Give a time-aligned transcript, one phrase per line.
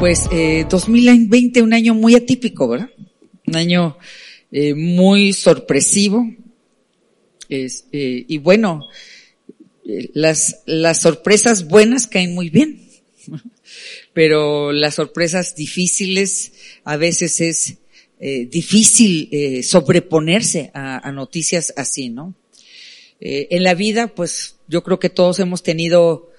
[0.00, 2.88] pues eh, 2020 un año muy atípico, ¿verdad?
[3.46, 3.98] Un año
[4.50, 6.26] eh, muy sorpresivo.
[7.50, 8.88] Es, eh, y bueno,
[9.86, 10.62] eh, las,
[10.98, 12.80] sorpresas buenas caen muy bien,
[14.14, 16.52] pero las sorpresas difíciles
[16.84, 17.76] a veces es
[18.50, 22.34] difícil sobreponerse a, noticias así, ¿no?
[23.18, 26.30] En la vida, pues yo creo que todos hemos tenido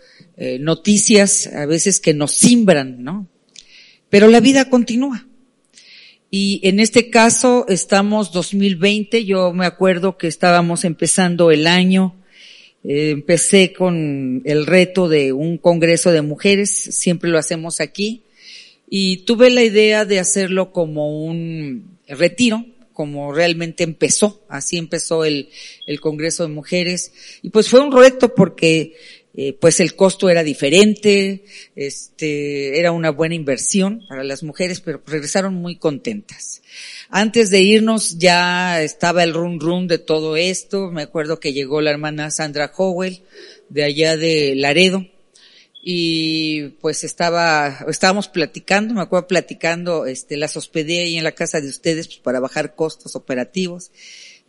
[0.60, 3.31] noticias a veces que nos simbran, ¿no?
[4.12, 5.26] Pero la vida continúa.
[6.30, 12.16] Y en este caso estamos 2020, yo me acuerdo que estábamos empezando el año,
[12.84, 18.24] eh, empecé con el reto de un congreso de mujeres, siempre lo hacemos aquí,
[18.90, 25.50] y tuve la idea de hacerlo como un retiro, como realmente empezó, así empezó el,
[25.88, 28.94] el congreso de mujeres, y pues fue un reto porque
[29.34, 35.02] eh, pues el costo era diferente, este, era una buena inversión para las mujeres, pero
[35.06, 36.62] regresaron muy contentas.
[37.10, 41.82] Antes de irnos ya estaba el run run de todo esto, me acuerdo que llegó
[41.82, 43.22] la hermana Sandra Howell
[43.70, 45.08] de allá de Laredo,
[45.84, 51.60] y pues estaba, estábamos platicando, me acuerdo platicando, este, las hospedé ahí en la casa
[51.60, 53.92] de ustedes pues, para bajar costos operativos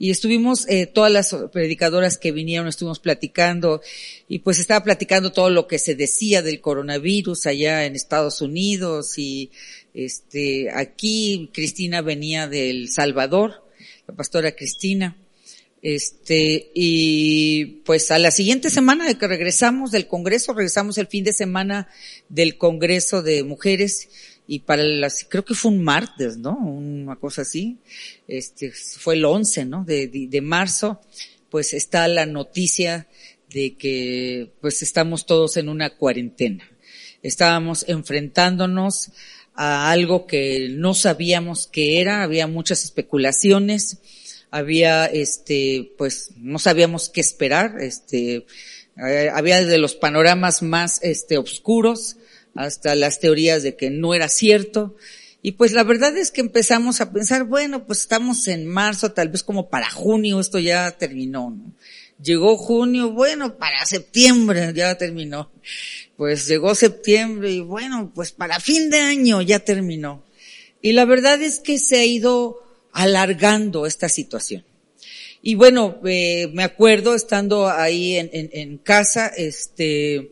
[0.02, 3.80] y estuvimos, eh, todas las predicadoras que vinieron, estuvimos platicando
[4.26, 9.16] y pues estaba platicando todo lo que se decía del coronavirus allá en Estados Unidos
[9.16, 9.52] y
[9.94, 13.62] este, aquí Cristina venía del Salvador,
[14.08, 15.16] la pastora Cristina.
[15.82, 21.22] Este, y pues a la siguiente semana de que regresamos del Congreso, regresamos el fin
[21.22, 21.88] de semana
[22.28, 24.08] del Congreso de Mujeres,
[24.46, 26.56] y para las, creo que fue un martes, ¿no?
[26.58, 27.78] Una cosa así,
[28.26, 29.84] este, fue el 11, ¿no?
[29.84, 31.00] De, de, marzo,
[31.50, 33.08] pues está la noticia
[33.50, 36.68] de que pues estamos todos en una cuarentena.
[37.22, 39.10] Estábamos enfrentándonos
[39.54, 43.98] a algo que no sabíamos qué era, había muchas especulaciones,
[44.50, 48.44] había este, pues no sabíamos qué esperar, este,
[48.96, 52.16] había de los panoramas más este, oscuros,
[52.54, 54.96] hasta las teorías de que no era cierto.
[55.42, 59.28] Y pues la verdad es que empezamos a pensar, bueno, pues estamos en marzo, tal
[59.28, 61.72] vez como para junio esto ya terminó, ¿no?
[62.22, 65.50] Llegó junio, bueno, para septiembre ya terminó.
[66.16, 70.24] Pues llegó septiembre y bueno, pues para fin de año ya terminó.
[70.80, 74.64] Y la verdad es que se ha ido alargando esta situación.
[75.42, 80.30] Y bueno, eh, me acuerdo estando ahí en, en, en casa, este,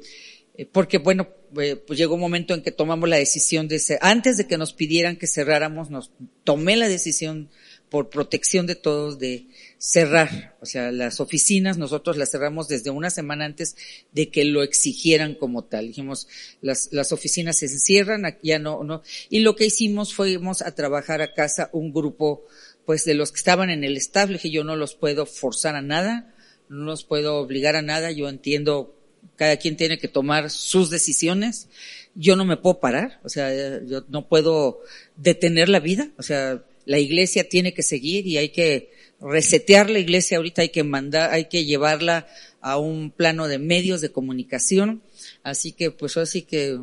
[0.70, 4.46] porque bueno, eh, pues llegó un momento en que tomamos la decisión de antes de
[4.46, 6.10] que nos pidieran que cerráramos, nos
[6.44, 7.50] tomé la decisión
[7.90, 13.10] por protección de todos de cerrar, o sea, las oficinas nosotros las cerramos desde una
[13.10, 13.76] semana antes
[14.12, 15.88] de que lo exigieran como tal.
[15.88, 16.28] Dijimos,
[16.62, 19.02] las, las oficinas se cierran, ya no, no.
[19.28, 22.44] Y lo que hicimos fuimos a trabajar a casa un grupo,
[22.86, 25.82] pues de los que estaban en el staff, dije, yo no los puedo forzar a
[25.82, 26.32] nada,
[26.68, 28.99] no los puedo obligar a nada, yo entiendo
[29.36, 31.68] cada quien tiene que tomar sus decisiones.
[32.14, 34.80] Yo no me puedo parar, o sea, yo no puedo
[35.16, 39.98] detener la vida, o sea, la iglesia tiene que seguir y hay que resetear la
[39.98, 42.26] iglesia ahorita, hay que mandar, hay que llevarla
[42.60, 45.02] a un plano de medios de comunicación.
[45.42, 46.80] Así que, pues así que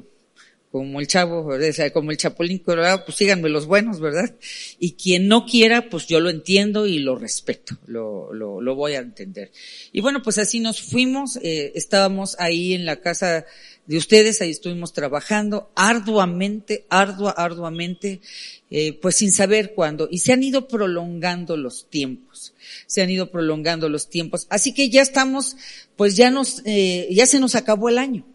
[0.71, 1.69] como el chavo, ¿verdad?
[1.69, 4.35] O sea, como el chapulín colorado, pues síganme los buenos, ¿verdad?
[4.79, 8.93] Y quien no quiera, pues yo lo entiendo y lo respeto, lo, lo, lo voy
[8.93, 9.51] a entender.
[9.91, 13.45] Y bueno, pues así nos fuimos, eh, estábamos ahí en la casa
[13.85, 18.19] de ustedes, ahí estuvimos trabajando arduamente, ardua, arduamente,
[18.69, 20.09] eh, pues sin saber cuándo.
[20.11, 22.53] Y se han ido prolongando los tiempos,
[22.85, 24.47] se han ido prolongando los tiempos.
[24.49, 25.55] Así que ya estamos,
[25.95, 28.25] pues ya nos, eh, ya se nos acabó el año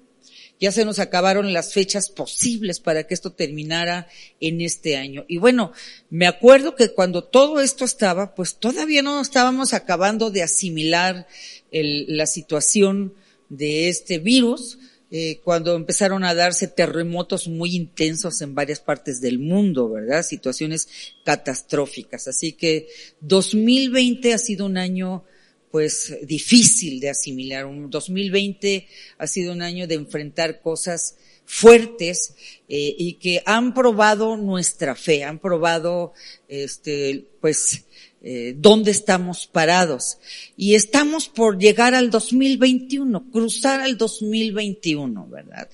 [0.62, 4.06] ya se nos acabaron las fechas posibles para que esto terminara
[4.38, 5.24] en este año.
[5.26, 5.72] Y bueno,
[6.08, 11.26] me acuerdo que cuando todo esto estaba, pues todavía no estábamos acabando de asimilar
[11.72, 13.12] la situación
[13.48, 14.78] de este virus,
[15.10, 20.22] eh, cuando empezaron a darse terremotos muy intensos en varias partes del mundo, ¿verdad?
[20.22, 20.86] Situaciones
[21.24, 22.28] catastróficas.
[22.28, 22.86] Así que
[23.20, 25.24] 2020 ha sido un año
[25.72, 27.66] pues difícil de asimilar.
[27.66, 28.86] Un 2020
[29.18, 32.34] ha sido un año de enfrentar cosas fuertes
[32.68, 36.12] eh, y que han probado nuestra fe, han probado
[36.48, 37.84] este pues
[38.22, 40.18] eh, dónde estamos parados.
[40.56, 45.68] Y estamos por llegar al 2021, cruzar al 2021, ¿verdad?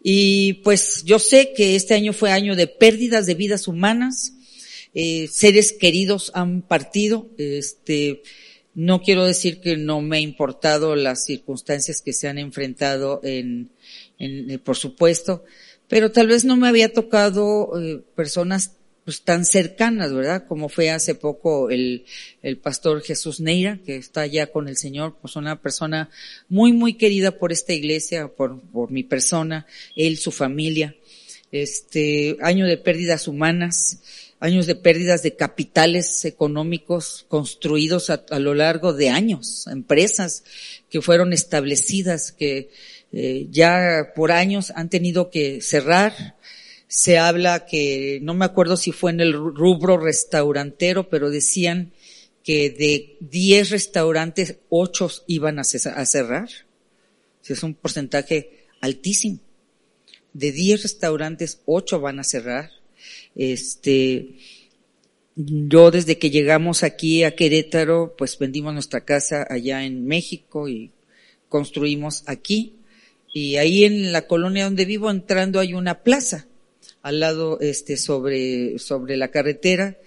[0.00, 4.34] Y pues yo sé que este año fue año de pérdidas de vidas humanas,
[4.94, 8.22] eh, seres queridos han partido, este,
[8.78, 13.70] no quiero decir que no me ha importado las circunstancias que se han enfrentado en,
[14.20, 15.44] en, por supuesto,
[15.88, 20.44] pero tal vez no me había tocado eh, personas pues tan cercanas, ¿verdad?
[20.46, 22.04] Como fue hace poco el,
[22.40, 26.08] el pastor Jesús Neira, que está ya con el Señor, pues una persona
[26.48, 29.66] muy, muy querida por esta iglesia, por, por mi persona,
[29.96, 30.94] él, su familia.
[31.50, 34.02] Este, año de pérdidas humanas,
[34.40, 40.44] años de pérdidas de capitales económicos construidos a, lo largo de años, empresas
[40.90, 42.70] que fueron establecidas, que
[43.12, 46.36] eh, ya por años han tenido que cerrar,
[46.86, 51.92] se habla que, no me acuerdo si fue en el rubro restaurantero, pero decían
[52.44, 56.48] que de 10 restaurantes, 8 iban a cerrar.
[57.46, 59.40] Es un porcentaje altísimo.
[60.32, 62.70] De 10 restaurantes, 8 van a cerrar.
[63.34, 64.36] Este,
[65.36, 70.90] yo desde que llegamos aquí a Querétaro, pues vendimos nuestra casa allá en México y
[71.48, 72.74] construimos aquí.
[73.32, 76.48] Y ahí en la colonia donde vivo entrando hay una plaza
[77.02, 79.98] al lado, este, sobre, sobre la carretera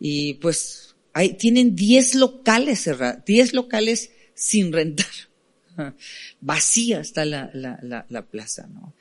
[0.00, 5.06] y pues hay, tienen 10 locales cerrados, 10 locales sin rentar.
[6.40, 8.94] Vacía está la, la, la, la plaza, ¿no?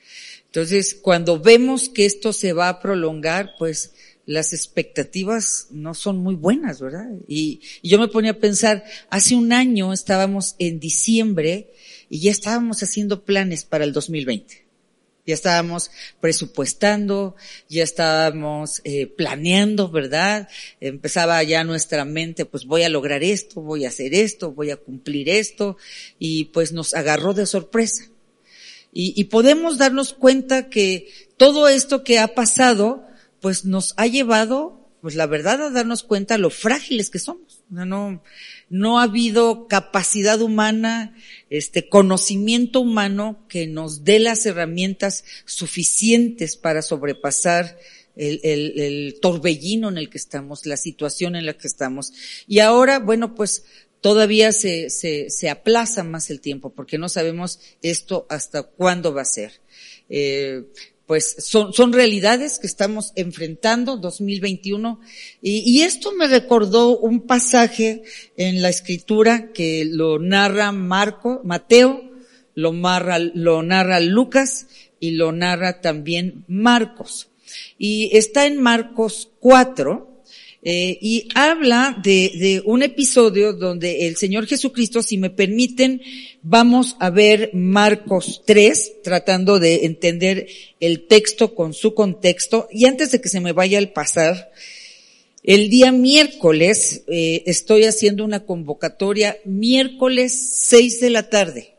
[0.57, 3.93] Entonces, cuando vemos que esto se va a prolongar, pues
[4.25, 7.05] las expectativas no son muy buenas, ¿verdad?
[7.27, 11.73] Y, yo me ponía a pensar, hace un año estábamos en diciembre
[12.09, 14.65] y ya estábamos haciendo planes para el 2020.
[15.27, 17.35] Ya estábamos presupuestando,
[17.69, 20.49] ya estábamos eh, planeando, ¿verdad?
[20.79, 24.77] Empezaba ya nuestra mente, pues voy a lograr esto, voy a hacer esto, voy a
[24.77, 25.77] cumplir esto,
[26.17, 28.09] y pues nos agarró de sorpresa.
[28.91, 31.07] Y, y podemos darnos cuenta que
[31.37, 33.05] todo esto que ha pasado,
[33.41, 37.63] pues nos ha llevado, pues la verdad, a darnos cuenta lo frágiles que somos.
[37.69, 38.23] No, no,
[38.69, 41.15] no ha habido capacidad humana,
[41.49, 47.77] este conocimiento humano que nos dé las herramientas suficientes para sobrepasar
[48.15, 52.13] el, el, el, torbellino en el que estamos, la situación en la que estamos.
[52.47, 53.65] Y ahora, bueno, pues
[54.01, 59.21] todavía se, se, se aplaza más el tiempo porque no sabemos esto hasta cuándo va
[59.21, 59.61] a ser.
[60.09, 60.63] Eh,
[61.05, 64.99] pues son, son realidades que estamos enfrentando 2021
[65.41, 68.03] y, y, esto me recordó un pasaje
[68.35, 72.11] en la escritura que lo narra Marco, Mateo,
[72.55, 74.67] lo narra, lo narra Lucas
[74.99, 77.29] y lo narra también Marcos.
[77.77, 80.16] Y está en Marcos 4,
[80.69, 86.01] eh, y habla de, un episodio donde el Señor Jesucristo, si me permiten,
[86.41, 90.47] vamos a ver Marcos 3, tratando de entender
[90.81, 92.67] el texto con su contexto.
[92.69, 94.51] Y antes de que se me vaya al pasar,
[95.41, 100.33] el día miércoles eh, estoy haciendo una convocatoria, miércoles
[100.67, 101.75] 6 de la tarde.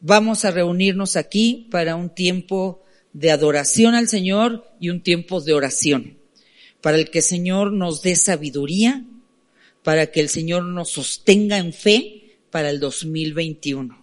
[0.00, 2.82] Vamos a reunirnos aquí para un tiempo
[3.12, 6.23] de adoración al Señor y un tiempo de oración
[6.84, 9.06] para el que el Señor nos dé sabiduría,
[9.82, 14.02] para que el Señor nos sostenga en fe para el 2021.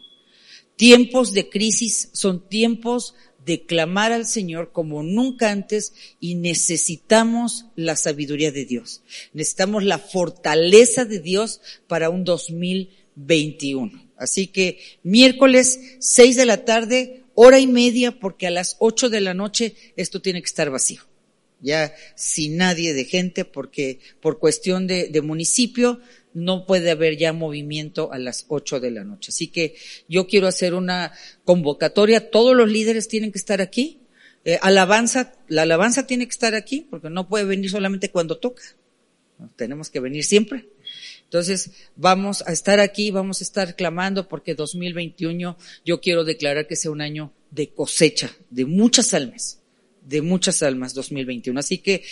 [0.78, 3.14] Tiempos de crisis son tiempos
[3.46, 9.04] de clamar al Señor como nunca antes y necesitamos la sabiduría de Dios.
[9.32, 14.10] Necesitamos la fortaleza de Dios para un 2021.
[14.18, 19.22] Así que miércoles 6 de la tarde, hora y media, porque a las 8 de
[19.22, 21.11] la noche esto tiene que estar vacío
[21.62, 26.02] ya sin nadie de gente, porque por cuestión de, municipio
[26.34, 29.30] no puede haber ya movimiento a las ocho de la noche.
[29.30, 29.76] Así que
[30.08, 31.14] yo quiero hacer una
[31.46, 34.00] convocatoria, todos los líderes tienen que estar aquí,
[34.44, 38.64] eh, alabanza, la alabanza tiene que estar aquí, porque no puede venir solamente cuando toca,
[39.56, 40.70] tenemos que venir siempre.
[41.24, 46.76] Entonces, vamos a estar aquí, vamos a estar clamando porque 2021 yo quiero declarar que
[46.76, 49.61] sea un año de cosecha de muchas almas
[50.02, 51.60] de muchas almas 2021.
[51.60, 52.04] Así que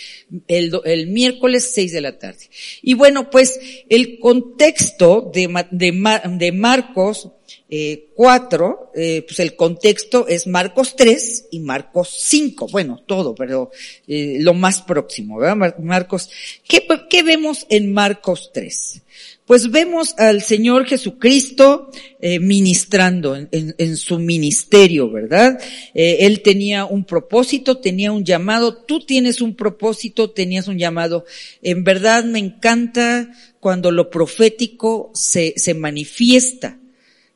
[0.48, 2.48] el, el miércoles 6 de la tarde.
[2.82, 7.30] Y bueno, pues el contexto de, de, de Marcos
[7.68, 12.68] eh, 4, eh, pues el contexto es Marcos 3 y Marcos 5.
[12.68, 13.70] Bueno, todo, pero
[14.08, 15.76] eh, lo más próximo, ¿verdad?
[15.78, 16.30] Marcos,
[16.66, 19.02] ¿qué, ¿qué vemos en Marcos 3?
[19.50, 21.90] Pues vemos al Señor Jesucristo
[22.20, 25.58] eh, ministrando en, en, su ministerio, ¿verdad?
[25.92, 31.24] Eh, él tenía un propósito, tenía un llamado, tú tienes un propósito, tenías un llamado.
[31.62, 33.28] En verdad me encanta
[33.58, 36.78] cuando lo profético se, se manifiesta,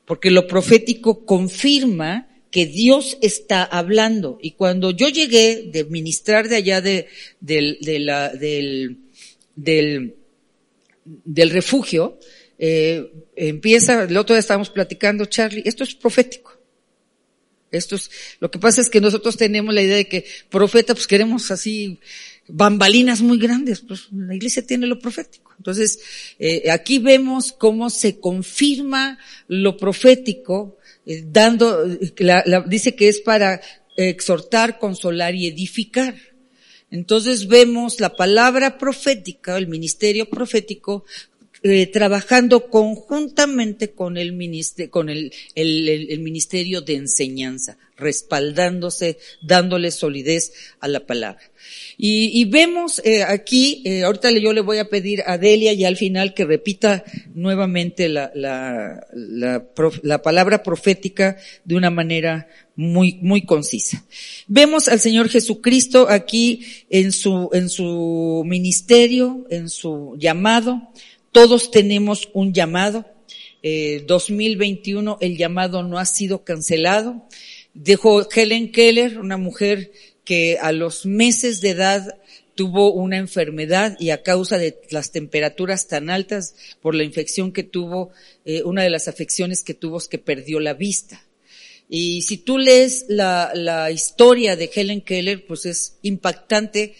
[0.04, 4.38] porque lo profético confirma que Dios está hablando.
[4.40, 7.08] Y cuando yo llegué de ministrar de allá de,
[7.40, 8.98] del, de la, del,
[9.56, 10.14] del
[11.04, 12.18] del refugio,
[12.58, 16.52] eh, empieza, el otro día estábamos platicando, Charlie, esto es profético.
[17.70, 21.08] Esto es, lo que pasa es que nosotros tenemos la idea de que profeta, pues
[21.08, 21.98] queremos así,
[22.46, 25.52] bambalinas muy grandes, pues la iglesia tiene lo profético.
[25.58, 25.98] Entonces,
[26.38, 29.18] eh, aquí vemos cómo se confirma
[29.48, 31.84] lo profético, eh, dando,
[32.66, 33.60] dice que es para
[33.96, 36.14] exhortar, consolar y edificar.
[36.94, 41.04] Entonces vemos la palabra profética, el ministerio profético,
[41.66, 50.52] eh, trabajando conjuntamente con el ministerio, con el, el, ministerio de enseñanza, respaldándose, dándole solidez
[50.80, 51.40] a la palabra.
[51.96, 55.86] Y, y vemos eh, aquí, eh, ahorita yo le voy a pedir a Delia y
[55.86, 57.02] al final que repita
[57.34, 59.64] nuevamente la, la, la,
[60.02, 64.04] la palabra profética de una manera muy, muy concisa.
[64.48, 70.90] Vemos al Señor Jesucristo aquí en su, en su ministerio, en su llamado,
[71.34, 73.04] todos tenemos un llamado.
[73.60, 77.26] Eh, 2021 el llamado no ha sido cancelado.
[77.74, 79.90] Dejó Helen Keller, una mujer
[80.24, 82.18] que a los meses de edad
[82.54, 87.64] tuvo una enfermedad y a causa de las temperaturas tan altas por la infección que
[87.64, 88.12] tuvo,
[88.44, 91.20] eh, una de las afecciones que tuvo es que perdió la vista.
[91.88, 96.94] Y si tú lees la, la historia de Helen Keller, pues es impactante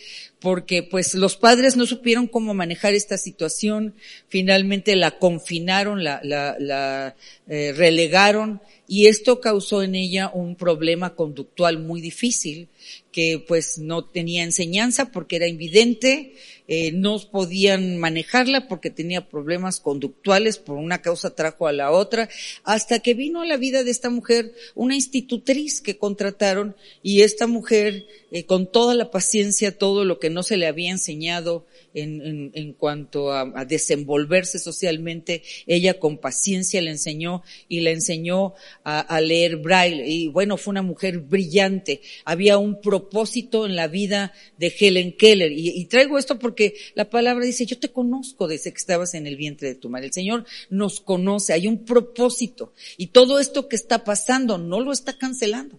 [0.44, 3.94] porque pues los padres no supieron cómo manejar esta situación,
[4.28, 7.16] finalmente la confinaron, la, la, la
[7.48, 12.68] eh, relegaron y esto causó en ella un problema conductual muy difícil,
[13.10, 16.34] que pues no tenía enseñanza porque era invidente,
[16.66, 22.28] eh, no podían manejarla porque tenía problemas conductuales, por una causa trajo a la otra,
[22.62, 27.46] hasta que vino a la vida de esta mujer una institutriz que contrataron y esta
[27.46, 32.50] mujer, eh, con toda la paciencia, todo lo que no se le había enseñado, en,
[32.54, 35.42] en, cuanto a, desenvolverse socialmente.
[35.66, 40.06] Ella con paciencia le enseñó y le enseñó a, leer braille.
[40.06, 42.02] Y bueno, fue una mujer brillante.
[42.24, 45.52] Había un propósito en la vida de Helen Keller.
[45.52, 46.53] Y, y traigo esto porque
[46.94, 50.06] la palabra dice, yo te conozco desde que estabas en el vientre de tu madre.
[50.06, 52.72] El Señor nos conoce, hay un propósito.
[52.96, 55.78] Y todo esto que está pasando no lo está cancelando.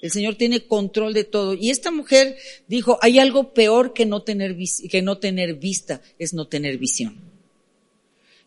[0.00, 1.54] El Señor tiene control de todo.
[1.54, 2.36] Y esta mujer
[2.68, 4.56] dijo, hay algo peor que no tener,
[4.90, 7.16] que no tener vista, es no tener visión.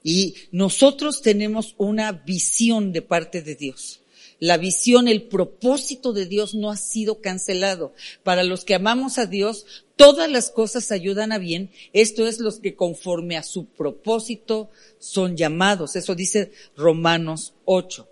[0.03, 4.00] Y nosotros tenemos una visión de parte de Dios.
[4.41, 7.93] La visión, el propósito de Dios no ha sido cancelado.
[8.23, 11.69] Para los que amamos a Dios, todas las cosas ayudan a bien.
[11.93, 15.95] Esto es los que conforme a su propósito son llamados.
[15.95, 18.09] Eso dice Romanos 8.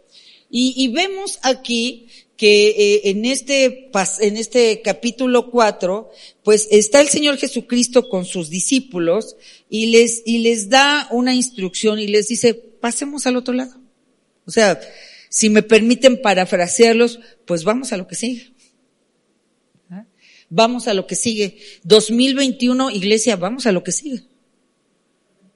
[0.52, 2.06] Y, y vemos aquí
[2.38, 6.12] que eh, en este en este capítulo 4,
[6.44, 9.36] pues está el Señor Jesucristo con sus discípulos
[9.68, 13.74] y les y les da una instrucción y les dice, "Pasemos al otro lado."
[14.46, 14.80] O sea,
[15.30, 18.52] si me permiten parafrasearlos, pues vamos a lo que sigue.
[19.90, 20.06] ¿Ah?
[20.50, 21.58] Vamos a lo que sigue.
[21.84, 24.24] 2021, iglesia, vamos a lo que sigue.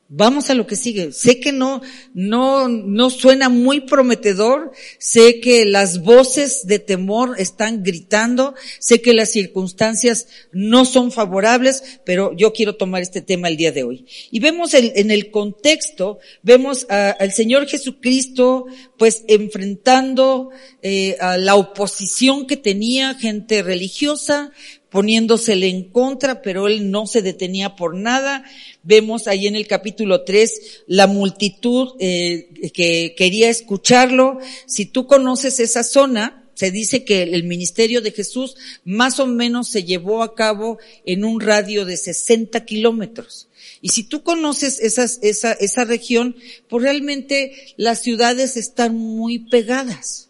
[0.10, 1.12] Vamos a lo que sigue.
[1.12, 1.82] Sé que no,
[2.14, 4.72] no, no suena muy prometedor.
[5.00, 8.54] Sé que las voces de temor están gritando.
[8.80, 13.72] Sé que las circunstancias no son favorables, pero yo quiero tomar este tema el día
[13.72, 14.06] de hoy.
[14.30, 18.66] Y vemos en el contexto, vemos al Señor Jesucristo,
[18.98, 24.52] pues enfrentando eh, a la oposición que tenía gente religiosa,
[24.94, 28.46] poniéndosele en contra, pero él no se detenía por nada.
[28.84, 34.38] Vemos ahí en el capítulo 3 la multitud eh, que quería escucharlo.
[34.68, 39.68] Si tú conoces esa zona, se dice que el ministerio de Jesús más o menos
[39.68, 43.50] se llevó a cabo en un radio de 60 kilómetros.
[43.82, 46.36] Y si tú conoces esas, esa, esa región,
[46.70, 50.30] pues realmente las ciudades están muy pegadas.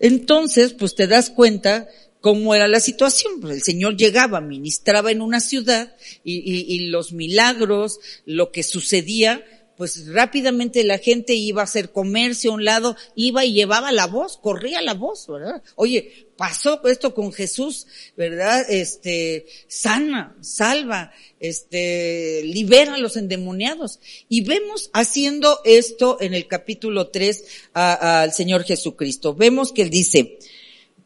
[0.00, 1.86] Entonces, pues te das cuenta
[2.22, 3.40] cómo era la situación.
[3.42, 6.38] Pues el Señor llegaba, ministraba en una ciudad y,
[6.74, 9.44] y, los milagros, lo que sucedía,
[9.76, 14.06] pues rápidamente la gente iba a hacer comercio a un lado, iba y llevaba la
[14.06, 15.62] voz, corría la voz, ¿verdad?
[15.74, 17.86] Oye, pasó esto con Jesús,
[18.16, 18.64] ¿verdad?
[18.68, 23.98] Este, sana, salva, este, libera a los endemoniados.
[24.28, 29.34] Y vemos haciendo esto en el capítulo 3 al Señor Jesucristo.
[29.34, 30.38] Vemos que él dice,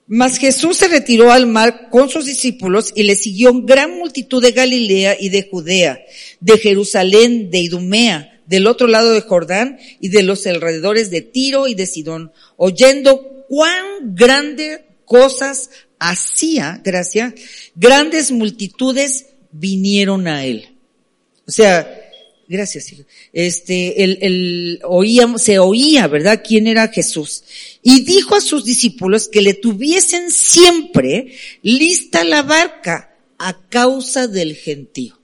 [0.07, 4.53] mas Jesús se retiró al mar con sus discípulos y le siguió gran multitud de
[4.53, 6.01] Galilea y de Judea,
[6.41, 11.67] de Jerusalén, de Idumea, del otro lado de Jordán y de los alrededores de Tiro
[11.67, 17.35] y de Sidón, oyendo cuán grandes cosas hacía, gracias,
[17.75, 20.69] grandes multitudes vinieron a él.
[21.49, 22.03] O sea,
[22.49, 22.95] Gracias,
[23.33, 26.43] Este, el, el, oía, se oía, ¿verdad?
[26.47, 27.43] ¿Quién era Jesús?
[27.89, 34.57] Y dijo a sus discípulos que le tuviesen siempre lista la barca a causa del
[34.57, 35.21] gentío.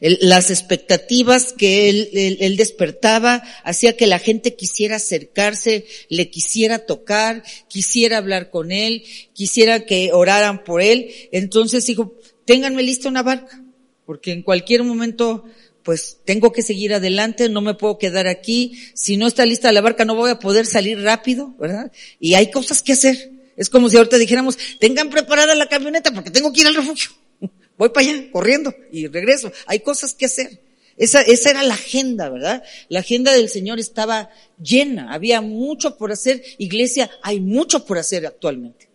[0.00, 7.44] las expectativas que él, él, despertaba hacía que la gente quisiera acercarse, le quisiera tocar,
[7.68, 11.12] quisiera hablar con él, quisiera que oraran por él.
[11.30, 13.62] Entonces dijo, ténganme lista una barca
[14.06, 15.44] porque en cualquier momento
[15.86, 19.80] pues tengo que seguir adelante, no me puedo quedar aquí, si no está lista la
[19.80, 21.92] barca no voy a poder salir rápido, ¿verdad?
[22.18, 23.30] Y hay cosas que hacer.
[23.56, 27.12] Es como si ahorita dijéramos, tengan preparada la camioneta porque tengo que ir al refugio.
[27.78, 29.52] Voy para allá, corriendo, y regreso.
[29.66, 30.60] Hay cosas que hacer.
[30.96, 32.64] Esa, esa era la agenda, ¿verdad?
[32.88, 36.42] La agenda del Señor estaba llena, había mucho por hacer.
[36.58, 38.88] Iglesia, hay mucho por hacer actualmente.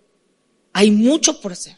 [0.74, 1.77] Hay mucho por hacer.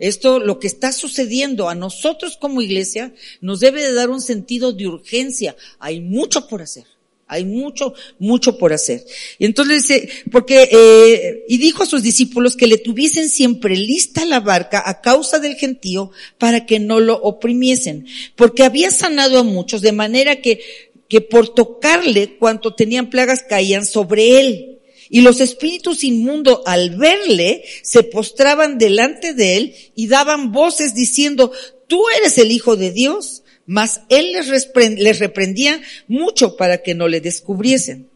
[0.00, 4.72] Esto, lo que está sucediendo a nosotros como iglesia, nos debe de dar un sentido
[4.72, 5.54] de urgencia.
[5.78, 6.84] Hay mucho por hacer.
[7.30, 9.04] Hay mucho, mucho por hacer.
[9.38, 14.40] Y entonces porque, eh, y dijo a sus discípulos que le tuviesen siempre lista la
[14.40, 18.06] barca a causa del gentío para que no lo oprimiesen.
[18.34, 20.60] Porque había sanado a muchos de manera que,
[21.08, 24.79] que por tocarle cuanto tenían plagas caían sobre él.
[25.12, 31.50] Y los espíritus inmundos al verle se postraban delante de él y daban voces diciendo,
[31.88, 33.42] tú eres el Hijo de Dios.
[33.66, 38.08] Mas él les, reprendía mucho para que no le descubriesen.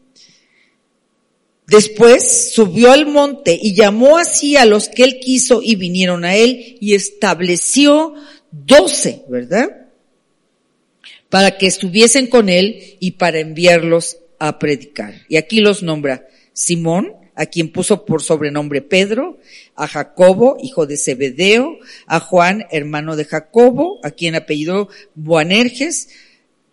[1.67, 6.35] Después subió al monte y llamó así a los que él quiso y vinieron a
[6.35, 8.13] él y estableció
[8.51, 9.87] doce, ¿verdad?
[11.29, 15.25] Para que estuviesen con él y para enviarlos a predicar.
[15.27, 19.37] Y aquí los nombra Simón, a quien puso por sobrenombre Pedro,
[19.75, 26.07] a Jacobo, hijo de Zebedeo, a Juan, hermano de Jacobo, a quien apellidó Boanerges,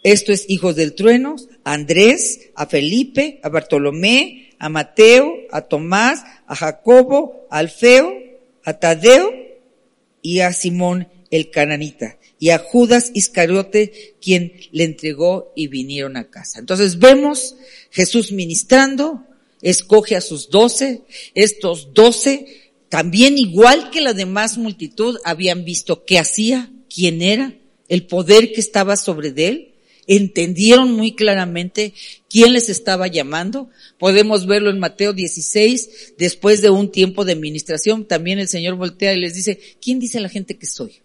[0.04, 6.24] esto es hijos del trueno, a Andrés, a Felipe, a Bartolomé, a Mateo, a Tomás,
[6.46, 8.12] a Jacobo, a Alfeo,
[8.64, 9.32] a Tadeo
[10.22, 16.30] y a Simón el cananita y a Judas Iscariote quien le entregó y vinieron a
[16.30, 16.58] casa.
[16.58, 17.56] Entonces vemos
[17.90, 19.24] Jesús ministrando,
[19.62, 21.02] escoge a sus doce,
[21.34, 27.54] estos doce, también igual que la demás multitud, habían visto qué hacía, quién era,
[27.88, 29.72] el poder que estaba sobre él,
[30.06, 31.94] entendieron muy claramente
[32.28, 33.70] quién les estaba llamando.
[33.98, 39.14] Podemos verlo en Mateo 16, después de un tiempo de administración, también el Señor voltea
[39.14, 41.00] y les dice, ¿quién dice la gente que soy?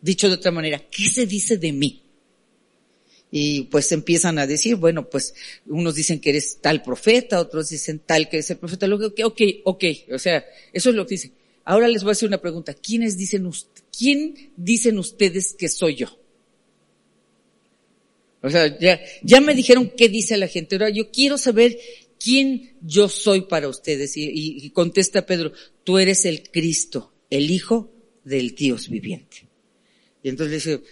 [0.00, 2.05] Dicho de otra manera, ¿qué se dice de mí?
[3.30, 5.34] Y pues empiezan a decir, bueno, pues
[5.66, 9.24] unos dicen que eres tal profeta, otros dicen tal que eres el profeta, lo que,
[9.24, 11.32] ok, ok, o sea, eso es lo que dicen.
[11.64, 13.50] Ahora les voy a hacer una pregunta, ¿quiénes dicen,
[13.96, 16.18] quién dicen ustedes que soy yo?
[18.42, 21.76] O sea, ya, ya me dijeron qué dice la gente, ahora yo quiero saber
[22.20, 24.16] quién yo soy para ustedes.
[24.16, 27.92] Y, y contesta Pedro, tú eres el Cristo, el Hijo
[28.24, 29.48] del Dios viviente.
[30.22, 30.84] Y entonces le dice,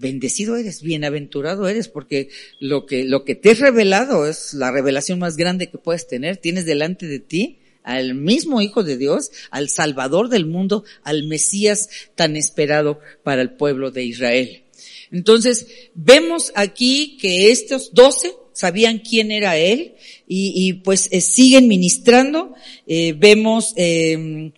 [0.00, 5.18] bendecido eres, bienaventurado eres, porque lo que, lo que te he revelado es la revelación
[5.18, 6.38] más grande que puedes tener.
[6.38, 11.88] Tienes delante de ti al mismo Hijo de Dios, al Salvador del mundo, al Mesías
[12.14, 14.64] tan esperado para el pueblo de Israel.
[15.12, 19.94] Entonces, vemos aquí que estos doce sabían quién era Él
[20.26, 22.54] y, pues eh, siguen ministrando.
[22.86, 24.52] Eh, vemos em,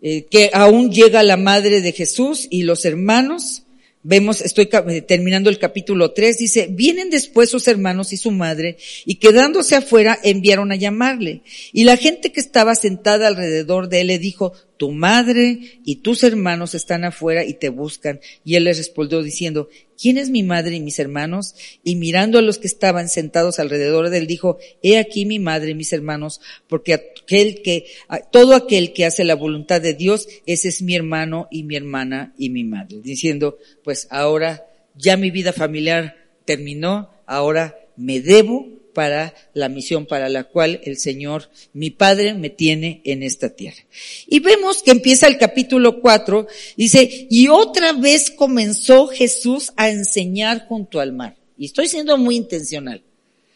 [0.00, 3.64] eh, que aún llega la madre de Jesús y los hermanos
[4.04, 8.76] Vemos, estoy eh, terminando el capítulo 3, dice, vienen después sus hermanos y su madre,
[9.04, 11.42] y quedándose afuera enviaron a llamarle.
[11.72, 16.24] Y la gente que estaba sentada alrededor de él le dijo, tu madre y tus
[16.24, 18.20] hermanos están afuera y te buscan.
[18.44, 19.68] Y él les respondió diciendo,
[20.00, 21.54] ¿quién es mi madre y mis hermanos?
[21.84, 25.70] Y mirando a los que estaban sentados alrededor de él, dijo, he aquí mi madre
[25.70, 27.86] y mis hermanos, porque aquel que,
[28.30, 32.34] todo aquel que hace la voluntad de Dios, ese es mi hermano y mi hermana
[32.36, 33.00] y mi madre.
[33.02, 40.28] Diciendo, pues ahora ya mi vida familiar terminó, ahora me debo para la misión para
[40.28, 43.82] la cual el Señor, mi Padre, me tiene en esta tierra.
[44.26, 50.66] Y vemos que empieza el capítulo 4, dice, y otra vez comenzó Jesús a enseñar
[50.66, 51.36] junto al mar.
[51.56, 53.02] Y estoy siendo muy intencional.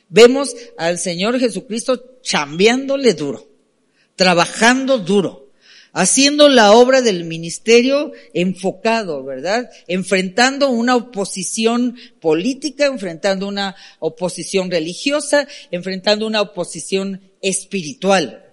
[0.09, 3.49] Vemos al Señor Jesucristo chambeándole duro,
[4.15, 5.46] trabajando duro
[5.97, 9.71] haciendo la obra del ministerio enfocado, ¿verdad?
[9.89, 18.45] Enfrentando una oposición política, enfrentando una oposición religiosa, enfrentando una oposición espiritual.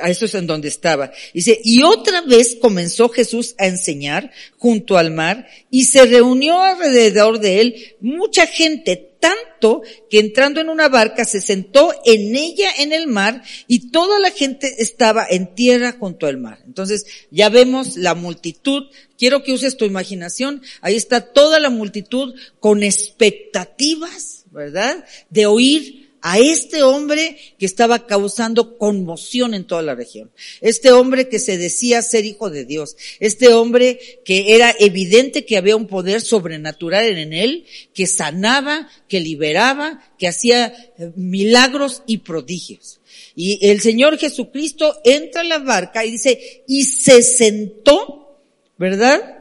[0.00, 1.10] A eso es en donde estaba.
[1.34, 7.40] Dice, y otra vez comenzó Jesús a enseñar junto al mar y se reunió alrededor
[7.40, 12.92] de él mucha gente, tanto que entrando en una barca se sentó en ella en
[12.92, 16.60] el mar y toda la gente estaba en tierra junto al mar.
[16.64, 18.84] Entonces ya vemos la multitud.
[19.18, 20.62] Quiero que uses tu imaginación.
[20.80, 25.04] Ahí está toda la multitud con expectativas, ¿verdad?
[25.28, 30.32] De oír a este hombre que estaba causando conmoción en toda la región.
[30.60, 32.96] Este hombre que se decía ser hijo de Dios.
[33.20, 39.20] Este hombre que era evidente que había un poder sobrenatural en él, que sanaba, que
[39.20, 40.66] liberaba, que hacía
[40.98, 42.98] eh, milagros y prodigios.
[43.36, 48.40] Y el Señor Jesucristo entra a la barca y dice, y se sentó,
[48.76, 49.35] ¿verdad?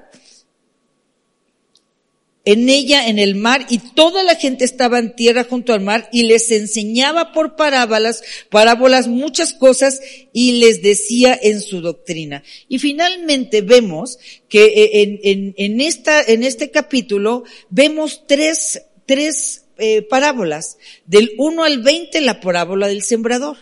[2.46, 6.08] En ella en el mar y toda la gente estaba en tierra junto al mar
[6.12, 10.00] y les enseñaba por parábolas, parábolas muchas cosas
[10.32, 12.44] y les decía en su doctrina.
[12.70, 19.66] Y finalmente vemos que eh, en, en, en esta, en este capítulo vemos tres, tres
[19.78, 20.78] eh, parábolas.
[21.06, 23.58] Del 1 al 20 la parábola del sembrador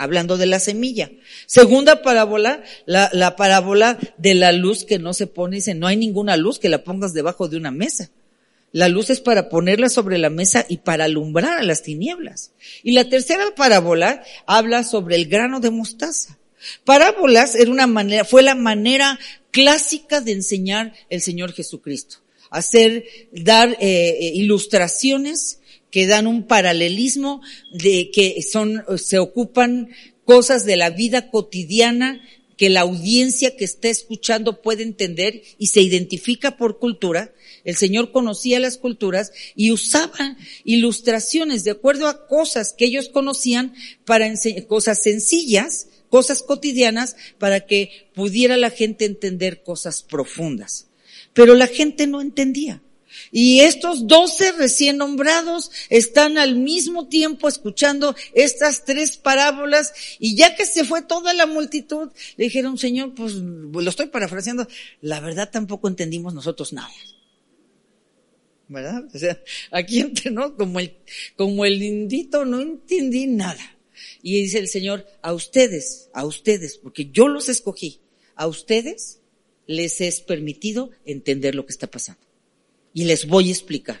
[0.00, 1.10] hablando de la semilla.
[1.46, 5.96] Segunda parábola, la, la, parábola de la luz que no se pone, dice, no hay
[5.96, 8.10] ninguna luz que la pongas debajo de una mesa.
[8.72, 12.52] La luz es para ponerla sobre la mesa y para alumbrar a las tinieblas.
[12.82, 16.38] Y la tercera parábola habla sobre el grano de mostaza.
[16.84, 19.18] Parábolas era una manera, fue la manera
[19.50, 22.18] clásica de enseñar el Señor Jesucristo.
[22.50, 25.59] Hacer, dar eh, eh ilustraciones
[25.90, 29.90] que dan un paralelismo de que son, se ocupan
[30.24, 32.20] cosas de la vida cotidiana
[32.60, 37.32] que la audiencia que está escuchando puede entender y se identifica por cultura.
[37.64, 43.74] El Señor conocía las culturas y usaba ilustraciones de acuerdo a cosas que ellos conocían
[44.04, 50.88] para enseñar, cosas sencillas, cosas cotidianas, para que pudiera la gente entender cosas profundas.
[51.32, 52.82] Pero la gente no entendía.
[53.32, 60.56] Y estos doce recién nombrados están al mismo tiempo escuchando estas tres parábolas y ya
[60.56, 64.66] que se fue toda la multitud, le dijeron, Señor, pues lo estoy parafraseando,
[65.00, 66.90] la verdad tampoco entendimos nosotros nada.
[68.68, 69.04] ¿Verdad?
[69.12, 69.40] O sea,
[69.72, 70.96] aquí entre no, como el,
[71.36, 73.76] como el lindito no entendí nada.
[74.22, 78.00] Y dice el Señor, a ustedes, a ustedes, porque yo los escogí,
[78.34, 79.20] a ustedes
[79.66, 82.29] les es permitido entender lo que está pasando.
[82.92, 84.00] Y les voy a explicar.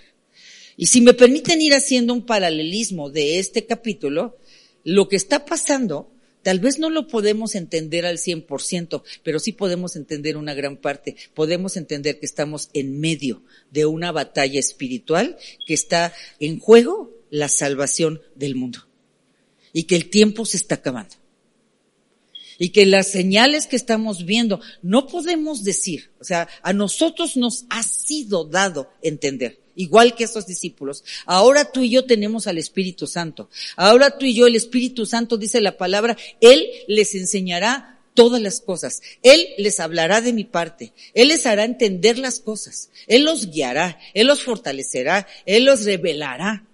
[0.76, 4.38] Y si me permiten ir haciendo un paralelismo de este capítulo,
[4.84, 6.10] lo que está pasando,
[6.42, 11.16] tal vez no lo podemos entender al 100%, pero sí podemos entender una gran parte.
[11.34, 17.48] Podemos entender que estamos en medio de una batalla espiritual que está en juego la
[17.48, 18.86] salvación del mundo.
[19.72, 21.19] Y que el tiempo se está acabando
[22.60, 27.64] y que las señales que estamos viendo no podemos decir, o sea, a nosotros nos
[27.70, 29.58] ha sido dado entender.
[29.76, 31.02] Igual que estos discípulos.
[31.24, 33.48] Ahora tú y yo tenemos al Espíritu Santo.
[33.76, 38.60] Ahora tú y yo, el Espíritu Santo dice la palabra, Él les enseñará todas las
[38.60, 39.00] cosas.
[39.22, 40.92] Él les hablará de mi parte.
[41.14, 42.90] Él les hará entender las cosas.
[43.06, 43.98] Él los guiará.
[44.12, 45.26] Él los fortalecerá.
[45.46, 46.66] Él los revelará.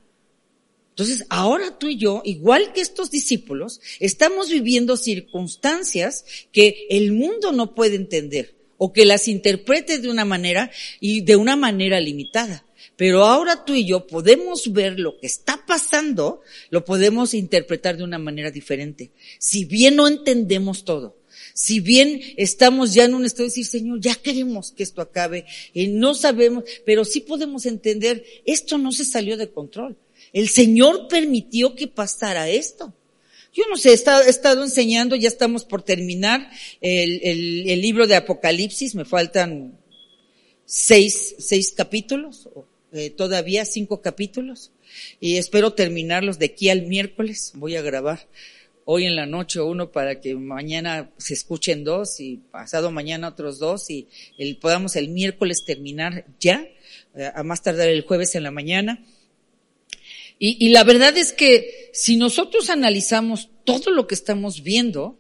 [0.97, 7.53] Entonces, ahora tú y yo, igual que estos discípulos, estamos viviendo circunstancias que el mundo
[7.53, 12.65] no puede entender o que las interprete de una manera y de una manera limitada.
[12.97, 18.05] Pero ahora tú y yo podemos ver lo que está pasando, lo podemos interpretar de
[18.05, 19.11] una manera diferente.
[19.39, 21.19] Si bien no entendemos todo,
[21.53, 25.45] si bien estamos ya en un estado de decir, Señor, ya queremos que esto acabe,
[25.75, 29.99] y no sabemos, pero sí podemos entender, esto no se salió de control.
[30.33, 32.93] El Señor permitió que pasara esto.
[33.57, 36.51] Yo no sé, he estado, enseñando, ya estamos por terminar
[36.83, 39.79] el, libro de Apocalipsis, me faltan
[40.67, 42.51] seis, seis capítulos,
[42.93, 44.73] eh, todavía cinco capítulos,
[45.21, 47.53] y espero terminarlos de aquí al miércoles.
[47.55, 48.29] Voy a grabar
[48.85, 53.59] hoy en la noche uno para que mañana se escuchen dos y pasado mañana otros
[53.59, 54.07] dos y
[54.61, 56.69] podamos el miércoles terminar ya,
[57.15, 59.03] eh, a más tardar el jueves en la mañana.
[60.39, 65.19] Y, la verdad es que si nosotros analizamos todo lo que estamos viendo,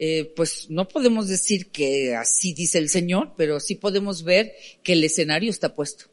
[0.00, 4.94] eh, pues no podemos decir que así dice el Señor, pero sí podemos ver que
[4.94, 6.06] el escenario está puesto.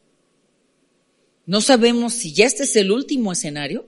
[1.47, 3.87] No sabemos si ya este es el último escenario,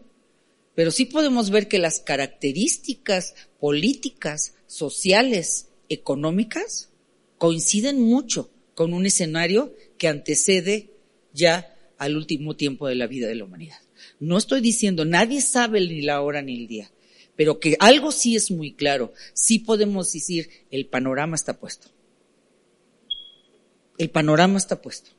[0.73, 6.89] pero sí podemos ver que las características políticas, sociales, económicas
[7.37, 10.91] coinciden mucho con un escenario que antecede
[11.33, 13.86] ya al último tiempo de la vida de la humanidad.
[14.19, 16.91] No estoy diciendo, nadie sabe ni la hora ni el día,
[17.35, 21.89] pero que algo sí es muy claro, sí podemos decir, el panorama está puesto.
[23.97, 25.11] El panorama está puesto.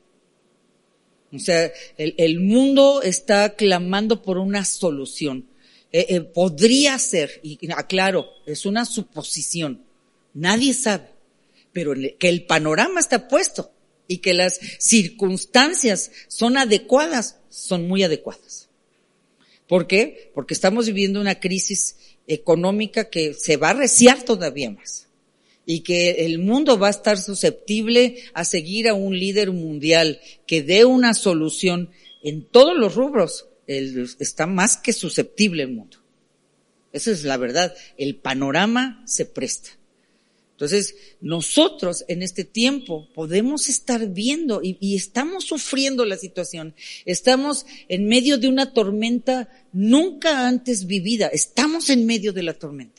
[1.31, 5.45] O sea, el, mundo está clamando por una solución.
[5.91, 9.83] Eh, eh, podría ser, y aclaro, es una suposición.
[10.33, 11.09] Nadie sabe,
[11.71, 13.71] pero que el panorama está puesto
[14.07, 18.68] y que las circunstancias son adecuadas, son muy adecuadas.
[19.69, 20.31] ¿Por qué?
[20.33, 25.07] Porque estamos viviendo una crisis económica que se va a reciar todavía más
[25.63, 30.63] y que el mundo va a estar susceptible a seguir a un líder mundial que
[30.63, 31.91] dé una solución
[32.23, 33.45] en todos los rubros.
[33.67, 35.97] está más que susceptible el mundo.
[36.91, 37.75] Esa es la verdad.
[37.95, 39.78] El panorama se presta.
[40.59, 46.75] Entonces, nosotros en este tiempo podemos estar viendo y, y, estamos sufriendo la situación.
[47.05, 51.27] Estamos en medio de una tormenta nunca antes vivida.
[51.27, 52.98] Estamos en medio de la tormenta.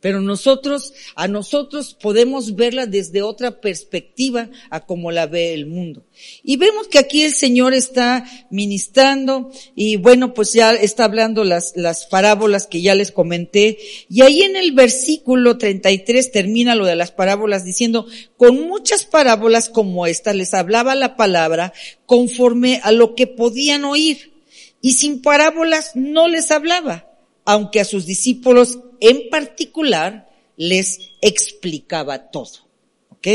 [0.00, 6.04] Pero nosotros, a nosotros podemos verla desde otra perspectiva a como la ve el mundo.
[6.44, 11.72] Y vemos que aquí el Señor está ministrando y bueno, pues ya está hablando las,
[11.74, 13.78] las parábolas que ya les comenté.
[14.08, 18.06] Y ahí en el versículo 33 termina lo de las parábolas diciendo,
[18.36, 21.72] con muchas parábolas como esta les hablaba la palabra
[22.06, 24.38] conforme a lo que podían oír.
[24.80, 27.07] Y sin parábolas no les hablaba,
[27.48, 32.68] aunque a sus discípulos en particular les explicaba todo.
[33.08, 33.26] ¿Ok?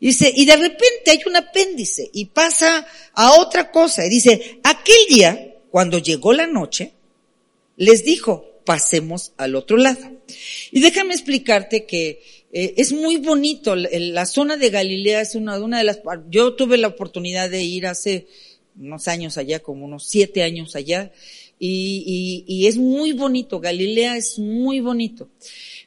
[0.00, 4.04] Dice, y de repente hay un apéndice y pasa a otra cosa.
[4.04, 6.92] Y dice, aquel día, cuando llegó la noche,
[7.76, 10.10] les dijo, pasemos al otro lado.
[10.72, 12.20] Y déjame explicarte que
[12.52, 16.78] eh, es muy bonito, la zona de Galilea es una, una de las, yo tuve
[16.78, 18.26] la oportunidad de ir hace
[18.76, 21.12] unos años allá, como unos siete años allá,
[21.60, 25.28] y, y, y es muy bonito, Galilea es muy bonito.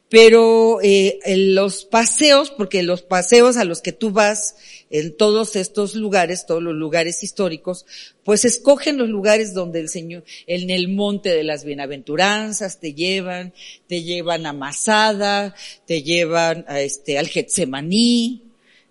[0.07, 4.55] Pero eh, los paseos, porque los paseos a los que tú vas
[4.91, 7.87] en todos estos lugares, todos los lugares históricos,
[8.23, 13.53] pues escogen los lugares donde el Señor, en el monte de las bienaventuranzas, te llevan,
[13.87, 15.55] te llevan a Masada,
[15.87, 18.43] te llevan a este, al Getsemaní,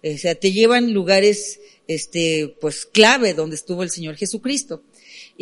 [0.03, 4.83] o sea, te llevan lugares, este, pues clave donde estuvo el Señor Jesucristo.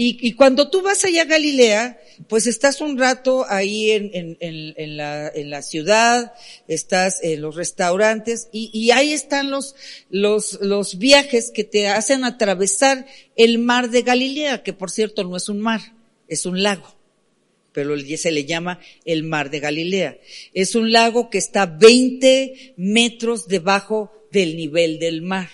[0.02, 5.50] Y, cuando tú vas allá a Galilea, pues estás un rato ahí en, en, en
[5.50, 6.32] la ciudad,
[6.68, 9.74] estás en los restaurantes y, y ahí están los,
[10.08, 13.04] los, los viajes que te hacen atravesar
[13.36, 15.82] el mar de Galilea, que por cierto no es un mar,
[16.28, 16.96] es un lago
[17.72, 20.18] pero se le llama el mar de Galilea.
[20.54, 25.50] Es un lago que está 20 metros debajo del nivel del mar.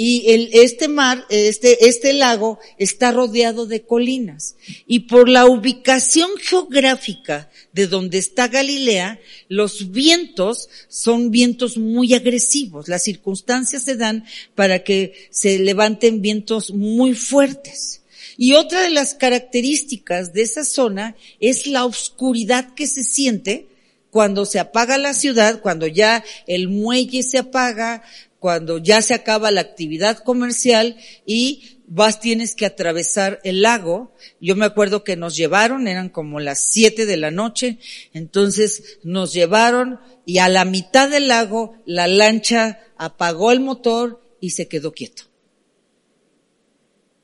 [0.00, 4.54] Y el, este mar, este, este lago está rodeado de colinas.
[4.86, 12.86] Y por la ubicación geográfica de donde está Galilea, los vientos son vientos muy agresivos.
[12.86, 18.02] Las circunstancias se dan para que se levanten vientos muy fuertes.
[18.36, 23.66] Y otra de las características de esa zona es la oscuridad que se siente
[24.10, 28.02] cuando se apaga la ciudad, cuando ya el muelle se apaga,
[28.38, 30.96] cuando ya se acaba la actividad comercial
[31.26, 34.12] y vas, tienes que atravesar el lago.
[34.40, 37.78] Yo me acuerdo que nos llevaron, eran como las siete de la noche,
[38.12, 44.50] entonces nos llevaron y a la mitad del lago la lancha apagó el motor y
[44.50, 45.27] se quedó quieto.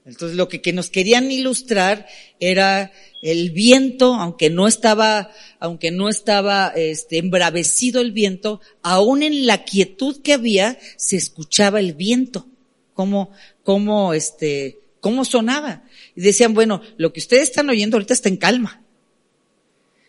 [0.04, 2.06] Entonces lo que, que nos querían ilustrar
[2.38, 9.46] era el viento, aunque no estaba, aunque no estaba este, embravecido el viento, aún en
[9.46, 12.46] la quietud que había, se escuchaba el viento,
[12.92, 13.30] como,
[13.62, 15.84] como este, cómo sonaba.
[16.14, 18.82] Y decían, bueno, lo que ustedes están oyendo ahorita está en calma.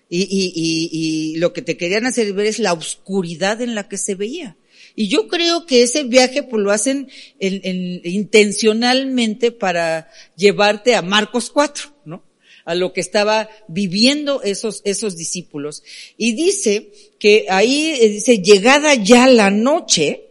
[0.09, 3.87] Y, y, y, y lo que te querían hacer ver es la oscuridad en la
[3.87, 4.57] que se veía.
[4.95, 11.91] Y yo creo que ese viaje pues lo hacen intencionalmente para llevarte a Marcos 4,
[12.05, 12.23] ¿no?
[12.63, 15.83] A lo que estaba viviendo esos, esos discípulos.
[16.17, 20.29] Y dice que ahí, eh, dice, llegada ya la noche,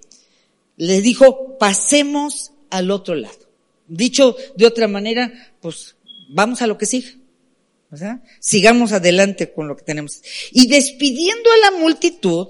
[0.76, 3.38] les dijo, pasemos al otro lado.
[3.86, 5.96] Dicho de otra manera, pues
[6.30, 7.18] vamos a lo que sigue.
[7.96, 10.20] Sea, sigamos adelante con lo que tenemos.
[10.50, 12.48] Y despidiendo a la multitud,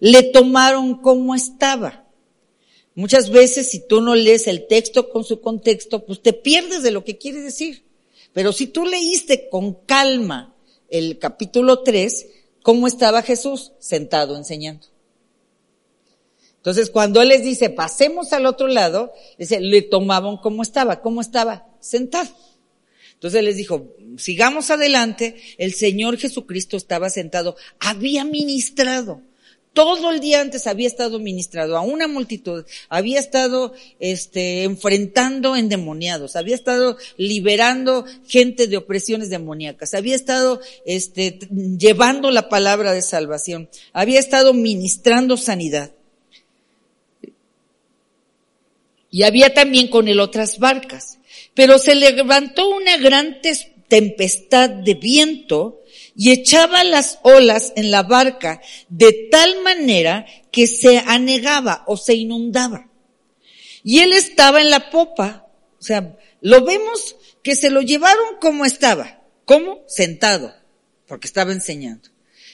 [0.00, 2.04] le tomaron como estaba.
[2.94, 6.92] Muchas veces si tú no lees el texto con su contexto, pues te pierdes de
[6.92, 7.84] lo que quiere decir.
[8.32, 10.54] Pero si tú leíste con calma
[10.88, 12.26] el capítulo 3,
[12.62, 13.72] ¿cómo estaba Jesús?
[13.78, 14.86] Sentado enseñando.
[16.56, 21.02] Entonces cuando Él les dice, pasemos al otro lado, dice, le tomaban como estaba.
[21.02, 21.66] ¿Cómo estaba?
[21.80, 22.30] Sentado.
[23.12, 25.36] Entonces les dijo, sigamos adelante.
[25.58, 29.20] El Señor Jesucristo estaba sentado, había ministrado.
[29.74, 36.36] Todo el día antes había estado ministrado a una multitud, había estado este, enfrentando endemoniados,
[36.36, 41.40] había estado liberando gente de opresiones demoníacas, había estado este,
[41.76, 45.90] llevando la palabra de salvación, había estado ministrando sanidad.
[49.10, 51.18] Y había también con él otras barcas.
[51.54, 53.38] Pero se levantó una gran
[53.86, 55.83] tempestad de viento
[56.16, 62.14] y echaba las olas en la barca de tal manera que se anegaba o se
[62.14, 62.88] inundaba.
[63.82, 65.46] Y él estaba en la popa,
[65.78, 70.54] o sea, lo vemos que se lo llevaron como estaba, como sentado,
[71.06, 72.08] porque estaba enseñando.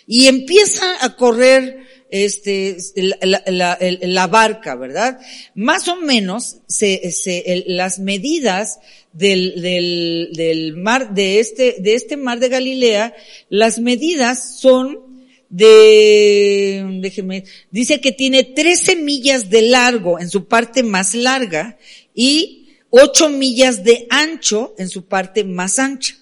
[0.06, 5.20] Y empieza a correr este, la, la, la, barca, ¿verdad?
[5.54, 8.80] Más o menos se, se, las medidas
[9.12, 13.14] del, del, del mar, de este, de este mar de Galilea,
[13.48, 15.10] las medidas son
[15.48, 21.76] de, déjeme, dice que tiene 13 millas de largo en su parte más larga
[22.14, 26.16] y 8 millas de ancho en su parte más ancha.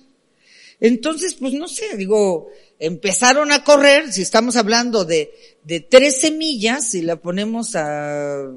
[0.80, 5.32] Entonces, pues no sé, digo, empezaron a correr, si estamos hablando de,
[5.64, 8.50] de 13 millas, si la ponemos a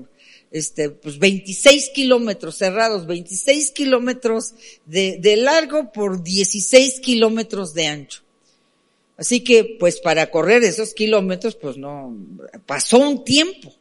[0.52, 4.54] este, pues 26 kilómetros cerrados, 26 kilómetros
[4.86, 8.22] de, de largo por 16 kilómetros de ancho.
[9.18, 12.18] Así que, pues para correr esos kilómetros, pues no,
[12.66, 13.74] pasó un tiempo.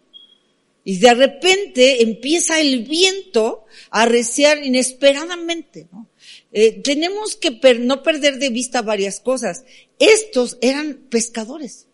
[0.84, 6.09] Y de repente empieza el viento a reciar inesperadamente, ¿no?
[6.52, 9.64] Eh, tenemos que no perder de vista varias cosas.
[9.98, 11.86] Estos eran pescadores.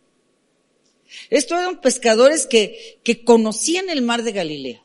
[1.30, 4.82] Estos eran pescadores que, conocían el mar de Galilea.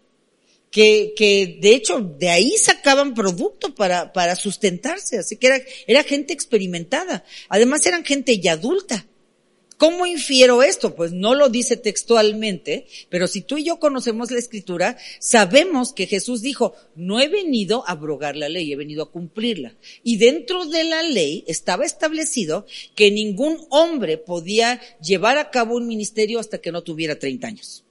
[0.69, 5.17] Que, de hecho de ahí sacaban producto para, sustentarse.
[5.17, 7.23] Así que era gente experimentada.
[7.49, 9.05] Además eran gente ya adulta.
[9.81, 10.93] ¿Cómo infiero esto?
[10.93, 16.05] Pues no lo dice textualmente, pero si tú y yo conocemos la escritura, sabemos que
[16.05, 19.75] Jesús dijo, no he venido a abrogar la ley, he venido a cumplirla.
[20.03, 25.87] Y dentro de la ley estaba establecido que ningún hombre podía llevar a cabo un
[25.87, 27.83] ministerio hasta que no tuviera 30 años.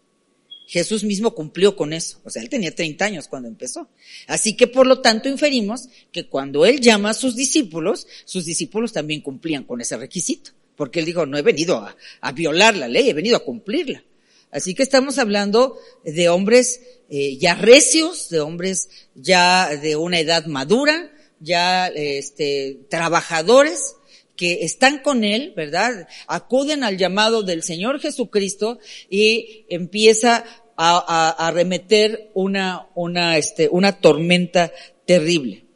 [0.69, 2.21] Jesús mismo cumplió con eso.
[2.23, 3.89] O sea, él tenía 30 años cuando empezó.
[4.29, 8.93] Así que por lo tanto inferimos que cuando él llama a sus discípulos, sus discípulos
[8.93, 11.87] también cumplían con ese requisito porque él dijo, no he venido
[12.23, 14.03] a, violar la ley, he venido a cumplirla.
[14.51, 20.47] Así que estamos hablando de hombres eh, ya recios, de hombres ya de una edad
[20.47, 23.97] madura, ya este, trabajadores
[24.37, 26.09] que están con él, ¿verdad?
[26.27, 28.79] Acuden al llamado del Señor Jesucristo
[29.11, 30.47] y empieza
[30.79, 34.73] a, a, remeter una, una, este, una tormenta
[35.05, 35.67] terrible.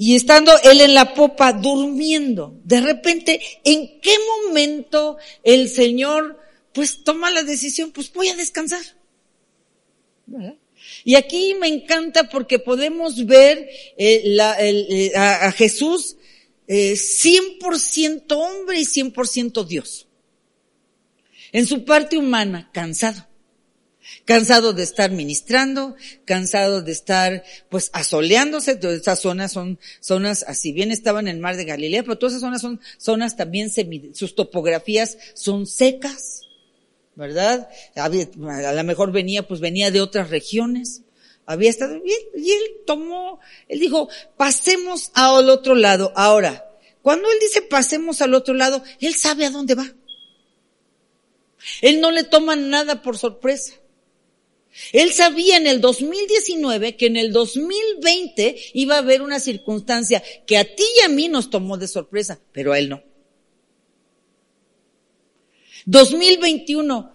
[0.00, 4.14] Y estando él en la popa durmiendo, de repente, ¿en qué
[4.46, 6.40] momento el Señor
[6.72, 8.80] pues toma la decisión, pues voy a descansar?
[11.04, 16.16] Y aquí me encanta porque podemos ver eh, eh, a, Jesús
[16.68, 20.06] eh, 100% hombre y 100% Dios.
[21.50, 23.27] En su parte humana, cansado
[24.28, 30.70] cansado de estar ministrando, cansado de estar pues asoleándose, todas esas zonas son zonas, así
[30.72, 34.10] bien estaban en el mar de Galilea, pero todas esas zonas son zonas también semi,
[34.12, 36.42] sus topografías son secas,
[37.14, 37.70] ¿verdad?
[37.96, 38.10] A
[38.74, 41.00] lo mejor venía, pues venía de otras regiones,
[41.46, 46.12] había estado bien, y él tomó, él dijo, pasemos al otro lado.
[46.14, 46.68] Ahora,
[47.00, 49.90] cuando él dice pasemos al otro lado, él sabe a dónde va.
[51.80, 53.72] Él no le toma nada por sorpresa.
[54.92, 60.56] Él sabía en el 2019 que en el 2020 iba a haber una circunstancia que
[60.56, 63.02] a ti y a mí nos tomó de sorpresa, pero a él no.
[65.86, 67.12] 2021,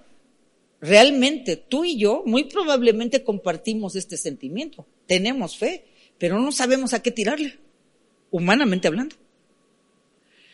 [0.81, 4.87] realmente tú y yo muy probablemente compartimos este sentimiento.
[5.05, 5.85] Tenemos fe,
[6.17, 7.59] pero no sabemos a qué tirarle,
[8.31, 9.15] humanamente hablando.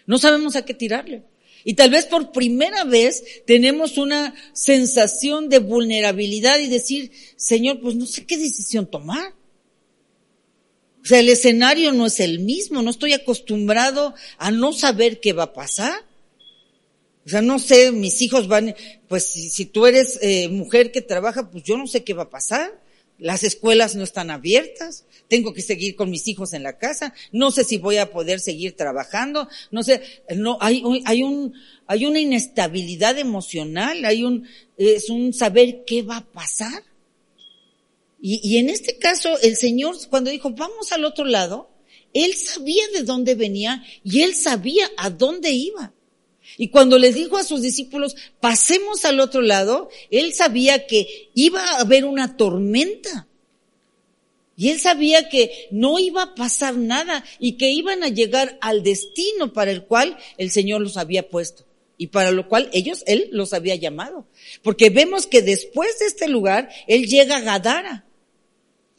[0.05, 1.23] No sabemos a qué tirarle.
[1.63, 7.95] Y tal vez por primera vez tenemos una sensación de vulnerabilidad y decir, Señor, pues
[7.95, 9.33] no sé qué decisión tomar.
[11.01, 15.33] O sea, el escenario no es el mismo, no estoy acostumbrado a no saber qué
[15.33, 16.05] va a pasar.
[17.25, 18.75] O sea, no sé, mis hijos van,
[19.07, 22.29] pues si, tú eres eh, mujer que trabaja, pues yo no sé qué va a
[22.29, 22.71] pasar.
[23.19, 27.51] Las escuelas no están abiertas, tengo que seguir con mis hijos en la casa, no
[27.51, 30.01] sé si voy a poder seguir trabajando, no sé,
[30.35, 31.53] no, hay, hay un,
[31.85, 34.47] hay una inestabilidad emocional, hay un,
[34.77, 36.83] es un saber qué va a pasar.
[38.21, 41.69] Y, y en este caso, el Señor, cuando dijo, vamos al otro lado,
[42.13, 45.93] Él sabía de dónde venía y él sabía a dónde iba.
[46.61, 51.63] Y cuando les dijo a sus discípulos, pasemos al otro lado, él sabía que iba
[51.63, 53.27] a haber una tormenta.
[54.57, 58.83] Y él sabía que no iba a pasar nada y que iban a llegar al
[58.83, 61.63] destino para el cual el Señor los había puesto
[61.97, 64.25] y para lo cual ellos, él los había llamado.
[64.61, 68.05] Porque vemos que después de este lugar, él llega a Gadara.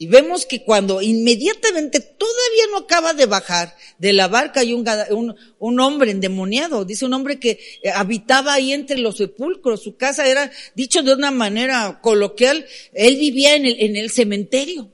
[0.01, 4.83] Y vemos que cuando inmediatamente todavía no acaba de bajar de la barca hay un,
[5.59, 10.27] un, hombre endemoniado, dice un hombre que eh, habitaba ahí entre los sepulcros, su casa
[10.27, 14.91] era, dicho de una manera coloquial, él vivía en el, en el cementerio.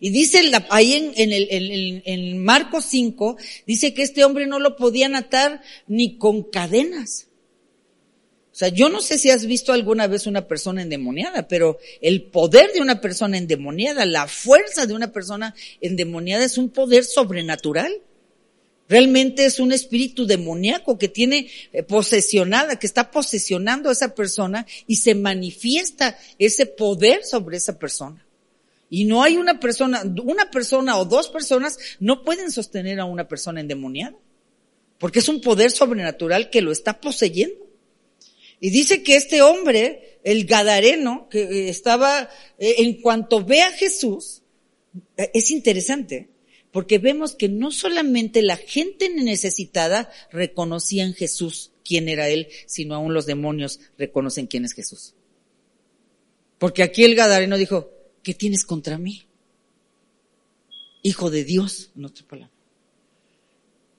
[0.00, 4.58] Y dice ahí en, en, el, en, en Marcos 5, dice que este hombre no
[4.58, 7.29] lo podían atar ni con cadenas.
[8.60, 12.74] Sea, yo no sé si has visto alguna vez una persona endemoniada, pero el poder
[12.74, 17.90] de una persona endemoniada, la fuerza de una persona endemoniada es un poder sobrenatural.
[18.86, 24.66] Realmente es un espíritu demoníaco que tiene eh, posesionada, que está posesionando a esa persona
[24.86, 28.26] y se manifiesta ese poder sobre esa persona.
[28.90, 33.26] Y no hay una persona, una persona o dos personas no pueden sostener a una
[33.26, 34.18] persona endemoniada.
[34.98, 37.69] Porque es un poder sobrenatural que lo está poseyendo.
[38.60, 43.72] Y dice que este hombre, el Gadareno, que eh, estaba, eh, en cuanto ve a
[43.72, 44.42] Jesús,
[45.16, 46.28] eh, es interesante,
[46.70, 52.94] porque vemos que no solamente la gente necesitada reconocía en Jesús quién era él, sino
[52.94, 55.14] aún los demonios reconocen quién es Jesús.
[56.58, 57.90] Porque aquí el Gadareno dijo,
[58.22, 59.26] ¿qué tienes contra mí?
[61.02, 62.52] Hijo de Dios, en otra palabra.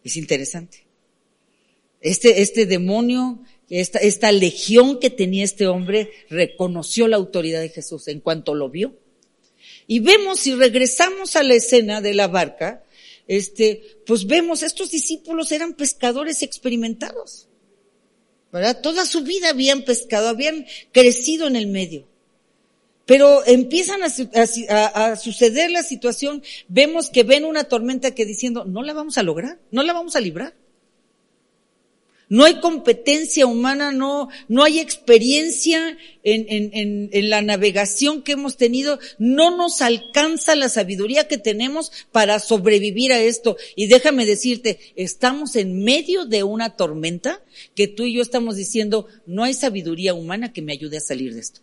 [0.04, 0.86] Es interesante.
[2.00, 3.42] Este, este demonio
[3.80, 8.70] esta, esta legión que tenía este hombre reconoció la autoridad de Jesús en cuanto lo
[8.70, 8.98] vio.
[9.88, 12.84] Y vemos, si regresamos a la escena de la barca,
[13.28, 17.48] este, pues vemos, estos discípulos eran pescadores experimentados.
[18.52, 18.82] ¿Verdad?
[18.82, 22.08] Toda su vida habían pescado, habían crecido en el medio.
[23.06, 28.84] Pero empiezan a, a, suceder la situación, vemos que ven una tormenta que diciendo, no
[28.84, 30.54] la vamos a lograr, no la vamos a librar.
[32.32, 38.56] No hay competencia humana, no, no hay experiencia en, en, en, la navegación que hemos
[38.56, 39.00] tenido.
[39.20, 43.58] No nos alcanza la sabiduría que tenemos para sobrevivir a esto.
[43.76, 47.44] Y déjame decirte, estamos en medio de una tormenta
[47.76, 51.34] que tú y yo estamos diciendo, no hay sabiduría humana que me ayude a salir
[51.34, 51.60] de esto.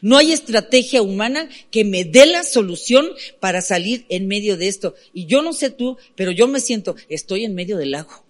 [0.00, 3.08] No hay estrategia humana que me dé la solución
[3.40, 4.94] para salir en medio de esto.
[5.12, 8.23] Y yo no sé tú, pero yo me siento, estoy en medio del lago.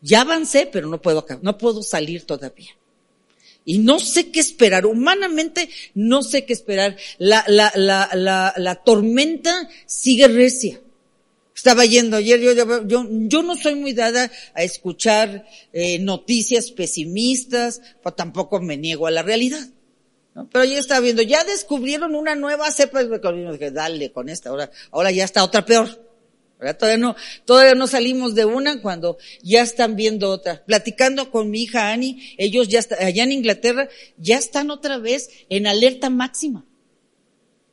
[0.00, 2.70] Ya avancé, pero no puedo, no puedo salir todavía.
[3.64, 4.86] Y no sé qué esperar.
[4.86, 6.96] Humanamente no sé qué esperar.
[7.18, 10.80] La, la, la, la, la tormenta sigue recia.
[11.54, 12.52] Estaba yendo ayer, yo,
[12.86, 19.08] yo, yo no soy muy dada a escuchar eh, noticias pesimistas, pero tampoco me niego
[19.08, 19.68] a la realidad.
[20.52, 25.24] Pero yo estaba viendo, ya descubrieron una nueva cepa, dale con esta, ahora, ahora ya
[25.24, 26.07] está otra peor.
[26.58, 30.64] Todavía no, todavía no salimos de una cuando ya están viendo otra.
[30.64, 35.30] Platicando con mi hija Annie, ellos ya están, allá en Inglaterra, ya están otra vez
[35.48, 36.66] en alerta máxima.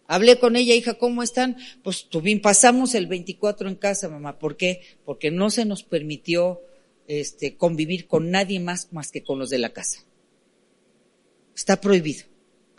[0.07, 1.57] Hablé con ella, hija, ¿cómo están?
[1.83, 4.37] Pues tuvimos, pasamos el 24 en casa, mamá.
[4.37, 4.81] ¿Por qué?
[5.03, 6.61] Porque no se nos permitió,
[7.07, 10.05] este, convivir con nadie más más que con los de la casa.
[11.55, 12.25] Está prohibido.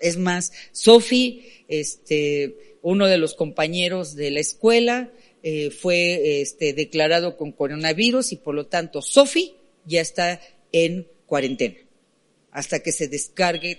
[0.00, 5.10] Es más, Sophie, este, uno de los compañeros de la escuela,
[5.48, 10.40] eh, fue este, declarado con coronavirus y por lo tanto Sophie ya está
[10.72, 11.76] en cuarentena.
[12.50, 13.78] Hasta que se descargue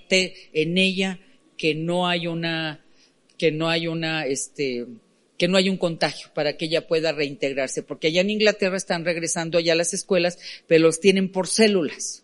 [0.53, 1.19] en ella
[1.57, 2.85] que no hay una
[3.37, 4.85] que no hay una este
[5.37, 9.03] que no hay un contagio para que ella pueda reintegrarse porque allá en Inglaterra están
[9.03, 12.23] regresando ya a las escuelas pero los tienen por células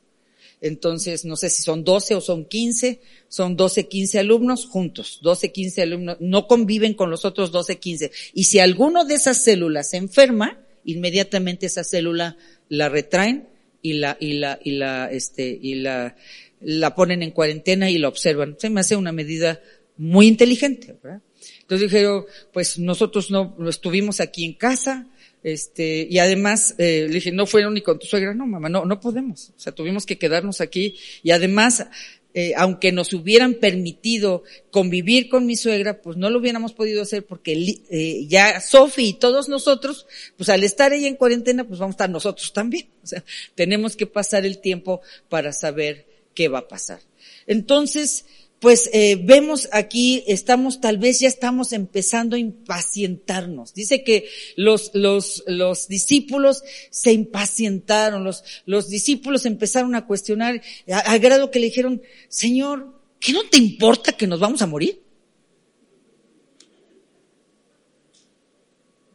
[0.63, 5.51] entonces, no sé si son 12 o son 15, son 12, 15 alumnos juntos, 12,
[5.51, 8.11] 15 alumnos, no conviven con los otros 12, 15.
[8.33, 12.37] Y si alguno de esas células se enferma, inmediatamente esa célula
[12.69, 13.49] la retraen
[13.81, 16.15] y la, y la, y la, este, y la,
[16.61, 18.55] la ponen en cuarentena y la observan.
[18.57, 19.61] Se me hace una medida
[19.97, 21.21] muy inteligente, ¿verdad?
[21.59, 25.09] Entonces dijeron, pues nosotros no estuvimos aquí en casa,
[25.43, 28.85] este, y además, eh, le dije, no fueron ni con tu suegra, no mamá, no,
[28.85, 29.51] no podemos.
[29.55, 30.95] O sea, tuvimos que quedarnos aquí.
[31.21, 31.85] Y además,
[32.33, 37.25] eh, aunque nos hubieran permitido convivir con mi suegra, pues no lo hubiéramos podido hacer
[37.25, 41.93] porque eh, ya Sofi y todos nosotros, pues al estar ella en cuarentena, pues vamos
[41.93, 42.87] a estar nosotros también.
[43.03, 43.23] O sea,
[43.53, 47.01] tenemos que pasar el tiempo para saber qué va a pasar.
[47.45, 48.25] Entonces,
[48.63, 53.73] pues eh, vemos aquí, estamos, tal vez ya estamos empezando a impacientarnos.
[53.73, 61.19] Dice que los, los, los discípulos se impacientaron, los, los discípulos empezaron a cuestionar, al
[61.19, 65.03] grado que le dijeron, Señor, ¿qué no te importa que nos vamos a morir?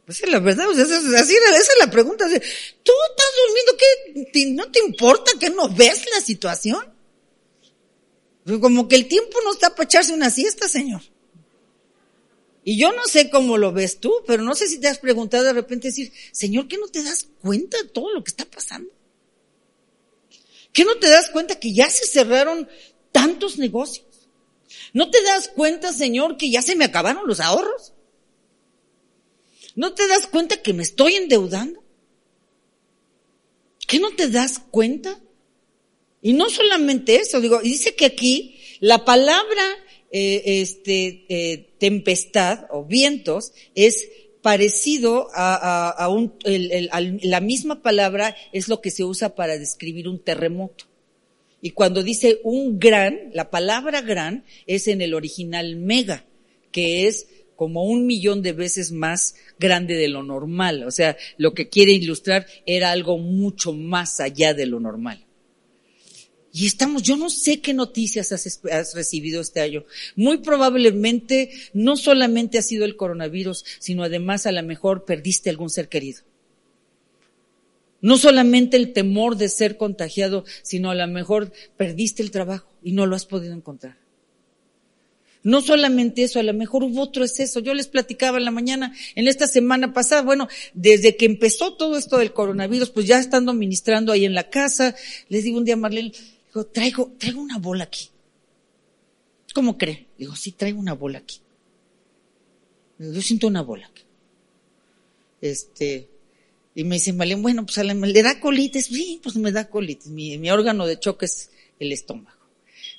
[0.05, 2.27] Pues es la verdad, o sea, esa es la pregunta.
[2.27, 4.45] Tú estás durmiendo, ¿qué?
[4.51, 6.98] ¿No te importa que no ves la situación?
[8.45, 11.01] Como que el tiempo no está para echarse una siesta, Señor.
[12.63, 15.43] Y yo no sé cómo lo ves tú, pero no sé si te has preguntado
[15.43, 18.91] de repente decir, Señor, ¿qué no te das cuenta de todo lo que está pasando?
[20.73, 22.67] ¿Qué no te das cuenta que ya se cerraron
[23.11, 24.05] tantos negocios?
[24.93, 27.93] ¿No te das cuenta, Señor, que ya se me acabaron los ahorros?
[29.75, 31.83] ¿No te das cuenta que me estoy endeudando?
[33.87, 35.19] ¿Qué no te das cuenta
[36.21, 39.63] y no solamente eso, digo, dice que aquí la palabra
[40.11, 44.09] eh, este, eh, tempestad o vientos es
[44.41, 50.19] parecido a, a, un, la misma palabra es lo que se usa para describir un
[50.19, 50.85] terremoto.
[51.61, 56.25] Y cuando dice un gran, la palabra gran es en el original mega,
[56.71, 60.83] que es como un millón de veces más grande de lo normal.
[60.83, 65.25] O sea, lo que quiere ilustrar era algo mucho más allá de lo normal.
[66.51, 69.85] Y estamos, yo no sé qué noticias has, recibido este año.
[70.15, 75.69] Muy probablemente no solamente ha sido el coronavirus, sino además a lo mejor perdiste algún
[75.69, 76.21] ser querido.
[78.01, 82.93] No solamente el temor de ser contagiado, sino a lo mejor perdiste el trabajo y
[82.93, 83.97] no lo has podido encontrar.
[85.41, 87.59] No solamente eso, a lo mejor hubo otro exceso.
[87.59, 91.97] Yo les platicaba en la mañana, en esta semana pasada, bueno, desde que empezó todo
[91.97, 94.95] esto del coronavirus, pues ya estando ministrando ahí en la casa,
[95.29, 96.11] les digo un día Marlene,
[96.49, 98.09] Digo, traigo, traigo una bola aquí.
[99.53, 100.07] ¿Cómo cree?
[100.17, 101.41] Digo, sí, traigo una bola aquí.
[102.97, 104.03] Yo siento una bola aquí.
[105.41, 106.09] Este,
[106.75, 108.87] y me dice Malén, bueno, pues le da colitis.
[108.87, 110.07] Sí, pues me da colitis.
[110.07, 112.37] Mi, órgano de choque es el estómago.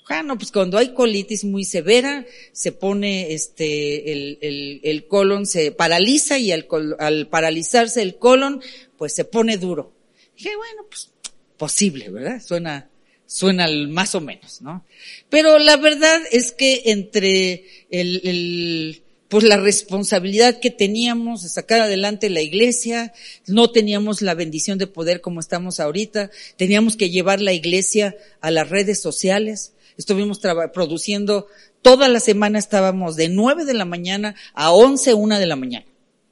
[0.08, 5.70] Bueno, pues cuando hay colitis muy severa, se pone este, el, el, el colon se
[5.70, 6.66] paraliza y al,
[6.98, 8.60] al paralizarse el colon,
[8.96, 9.92] pues se pone duro.
[10.36, 11.12] Dije, bueno, pues
[11.56, 12.42] posible, ¿verdad?
[12.42, 12.89] Suena,
[13.32, 14.84] Suena más o menos, ¿no?
[15.28, 21.80] Pero la verdad es que entre el, el, pues la responsabilidad que teníamos de sacar
[21.80, 23.12] adelante la iglesia,
[23.46, 28.50] no teníamos la bendición de poder como estamos ahorita, teníamos que llevar la iglesia a
[28.50, 30.40] las redes sociales, estuvimos
[30.74, 31.46] produciendo,
[31.82, 35.86] toda la semana estábamos de nueve de la mañana a once, una de la mañana.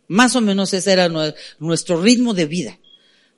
[0.08, 1.08] Más o menos ese era
[1.60, 2.76] nuestro ritmo de vida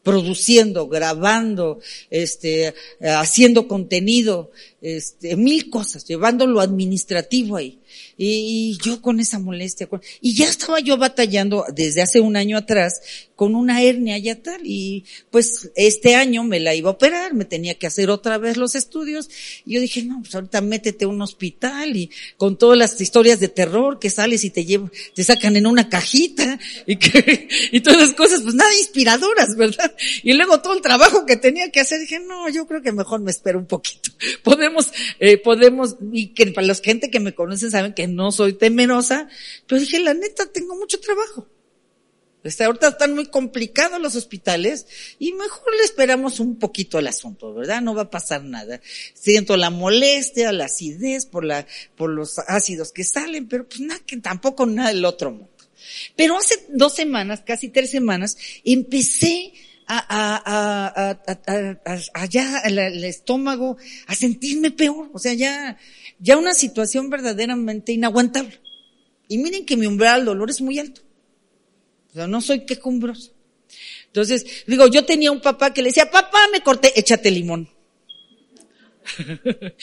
[0.03, 1.80] produciendo, grabando,
[2.11, 7.78] este, haciendo contenido, este, mil cosas, llevando lo administrativo ahí.
[8.16, 9.88] Y, yo con esa molestia,
[10.20, 13.01] y ya estaba yo batallando desde hace un año atrás
[13.41, 17.47] con una hernia ya tal, y pues este año me la iba a operar, me
[17.47, 19.30] tenía que hacer otra vez los estudios,
[19.64, 23.41] y yo dije, no, pues ahorita métete a un hospital y con todas las historias
[23.41, 27.80] de terror que sales y te llevan, te sacan en una cajita, y que, y
[27.80, 29.97] todas las cosas, pues nada inspiradoras, ¿verdad?
[30.22, 33.20] Y luego todo el trabajo que tenía que hacer, dije, no, yo creo que mejor
[33.20, 34.11] me espero un poquito.
[34.45, 38.53] Podemos, eh, podemos, y que para la gente que me conocen saben que no soy
[38.53, 39.30] temerosa,
[39.66, 41.47] pero dije, la neta, tengo mucho trabajo.
[42.43, 44.86] Este, ahorita están muy complicados los hospitales
[45.18, 47.82] y mejor le esperamos un poquito al asunto, ¿verdad?
[47.82, 48.80] No va a pasar nada.
[49.14, 51.66] Siento la molestia, la acidez por la,
[51.97, 55.51] por los ácidos que salen, pero pues nada, que tampoco nada del otro mundo.
[56.16, 59.53] Pero hace dos semanas, casi tres semanas, empecé
[59.86, 61.18] a, a,
[62.14, 63.76] a, el estómago,
[64.07, 65.11] a sentirme peor.
[65.12, 65.78] O sea, ya,
[66.18, 68.61] ya una situación verdaderamente inaguantable.
[69.28, 71.03] Y miren que mi umbral del dolor es muy alto.
[72.11, 73.32] O sea, no soy quejumbroso.
[74.06, 77.70] Entonces, digo, yo tenía un papá que le decía, papá, me corté, échate limón.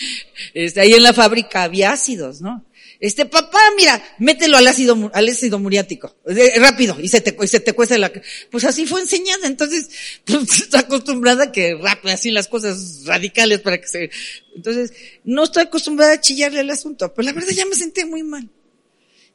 [0.53, 2.65] este, ahí en la fábrica había ácidos, ¿no?
[2.99, 6.15] Este, papá, mira, mételo al ácido, al ácido muriático.
[6.57, 8.11] rápido, y se te, y se te cuesta la,
[8.49, 9.89] pues así fue enseñada, entonces,
[10.25, 14.09] pues, está acostumbrada que rápido, así las cosas radicales para que se,
[14.55, 18.23] entonces, no estoy acostumbrada a chillarle al asunto, pero la verdad ya me sentía muy
[18.23, 18.49] mal.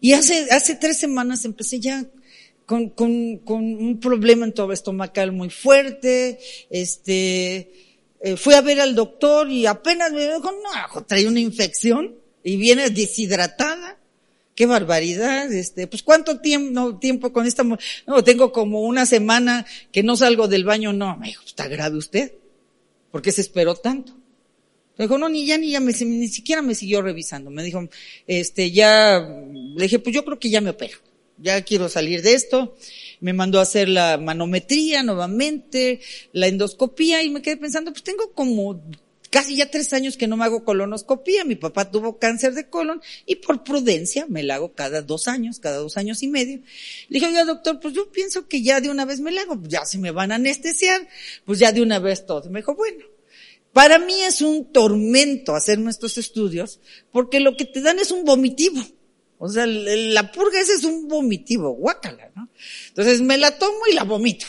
[0.01, 2.05] Y hace, hace tres semanas empecé ya
[2.73, 6.39] con, con, con un problema en todo estomacal muy fuerte,
[6.70, 7.70] este,
[8.18, 12.57] eh, fui a ver al doctor y apenas me dijo, no, trae una infección y
[12.57, 13.99] viene deshidratada.
[14.55, 19.66] Qué barbaridad, este, pues cuánto tiempo, no, tiempo con esta, no, tengo como una semana
[19.91, 22.33] que no salgo del baño, no, me dijo, está grave usted.
[23.11, 24.14] ¿Por qué se esperó tanto?
[24.97, 27.51] Me dijo, no, ni ya, ni ya, me, ni siquiera me siguió revisando.
[27.51, 27.87] Me dijo,
[28.27, 31.12] este, ya, le dije, pues yo creo que ya me opero.
[31.43, 32.76] Ya quiero salir de esto.
[33.20, 36.01] Me mandó a hacer la manometría nuevamente,
[36.32, 38.80] la endoscopía y me quedé pensando, pues tengo como
[39.28, 41.45] casi ya tres años que no me hago colonoscopía.
[41.45, 45.59] Mi papá tuvo cáncer de colon y por prudencia me la hago cada dos años,
[45.59, 46.59] cada dos años y medio.
[47.09, 49.61] Le dije, oiga doctor, pues yo pienso que ya de una vez me la hago,
[49.66, 51.09] ya si me van a anestesiar,
[51.45, 52.51] pues ya de una vez todo.
[52.51, 53.05] Me dijo, bueno,
[53.72, 56.78] para mí es un tormento hacerme estos estudios
[57.11, 58.80] porque lo que te dan es un vomitivo.
[59.45, 62.49] O sea, la purga ese es un vomitivo, guácala, ¿no?
[62.90, 64.47] Entonces me la tomo y la vomito.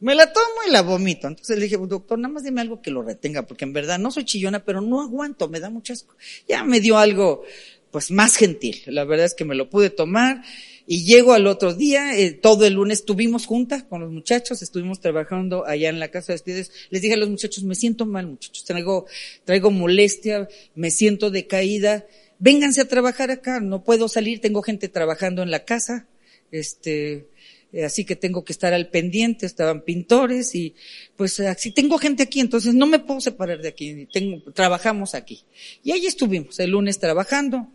[0.00, 1.28] Me la tomo y la vomito.
[1.28, 4.10] Entonces le dije, doctor, nada más dime algo que lo retenga, porque en verdad no
[4.10, 6.16] soy chillona, pero no aguanto, me da mucho asco.
[6.48, 7.42] Ya me dio algo,
[7.90, 8.80] pues más gentil.
[8.86, 10.40] La verdad es que me lo pude tomar
[10.86, 15.00] y llego al otro día, eh, todo el lunes estuvimos juntas con los muchachos, estuvimos
[15.00, 16.72] trabajando allá en la casa de ustedes.
[16.88, 19.04] Les dije a los muchachos, me siento mal muchachos, traigo,
[19.44, 22.06] traigo molestia, me siento decaída.
[22.44, 26.06] Vénganse a trabajar acá, no puedo salir, tengo gente trabajando en la casa,
[26.52, 27.24] este,
[27.72, 30.74] eh, así que tengo que estar al pendiente, estaban pintores y
[31.16, 34.06] pues así tengo gente aquí, entonces no me puedo separar de aquí,
[34.52, 35.40] trabajamos aquí.
[35.82, 37.66] Y ahí estuvimos, el lunes trabajando,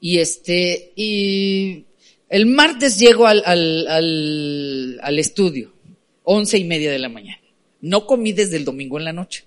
[0.00, 1.86] y este, y
[2.28, 5.74] el martes llego al, al, al, al estudio,
[6.22, 7.42] once y media de la mañana.
[7.80, 9.46] No comí desde el domingo en la noche.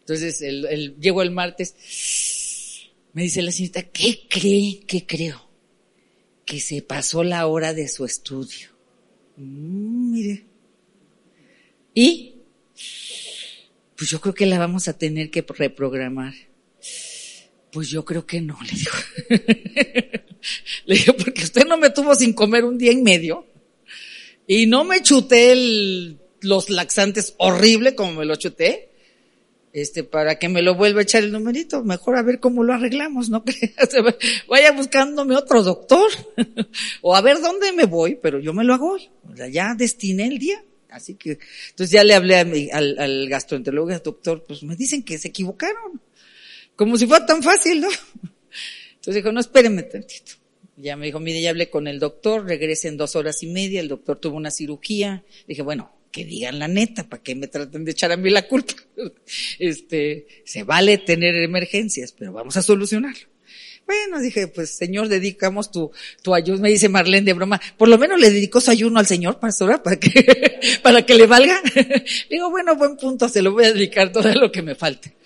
[0.00, 1.76] Entonces, el, el, llego el martes,
[3.14, 4.80] me dice la señorita, ¿qué cree?
[4.86, 5.48] ¿Qué creo?
[6.44, 8.68] Que se pasó la hora de su estudio.
[9.36, 10.44] Mm, mire.
[11.94, 12.34] Y,
[13.96, 16.34] pues yo creo que la vamos a tener que reprogramar.
[17.70, 18.98] Pues yo creo que no, le dijo.
[20.86, 23.46] le dije, porque usted no me tuvo sin comer un día y medio.
[24.48, 28.90] Y no me chuté los laxantes horrible como me lo chuté.
[29.74, 31.82] Este, para que me lo vuelva a echar el numerito.
[31.82, 33.44] Mejor a ver cómo lo arreglamos, ¿no?
[34.48, 36.08] Vaya buscándome otro doctor.
[37.02, 39.10] o a ver dónde me voy, pero yo me lo hago hoy.
[39.28, 40.64] O sea, ya destiné el día.
[40.90, 45.26] Así que, entonces ya le hablé al, al gastroenterólogo, doctor, pues me dicen que se
[45.26, 46.00] equivocaron.
[46.76, 47.88] Como si fuera tan fácil, ¿no?
[48.94, 50.34] Entonces dijo, no, espéreme tantito.
[50.76, 53.80] Ya me dijo, mire, ya hablé con el doctor, regrese en dos horas y media,
[53.80, 55.24] el doctor tuvo una cirugía.
[55.48, 58.46] Dije, bueno, que digan la neta, para que me traten de echar a mí la
[58.46, 58.74] culpa.
[59.58, 63.26] Este, se vale tener emergencias, pero vamos a solucionarlo.
[63.84, 65.90] Bueno, dije, pues señor, dedicamos tu,
[66.22, 69.06] tu ayuno, me dice Marlene de broma, por lo menos le dedicó su ayuno al
[69.06, 71.60] señor, pastora, para que, para que le valga.
[72.30, 75.16] Digo, bueno, buen punto, se lo voy a dedicar todo lo que me falte.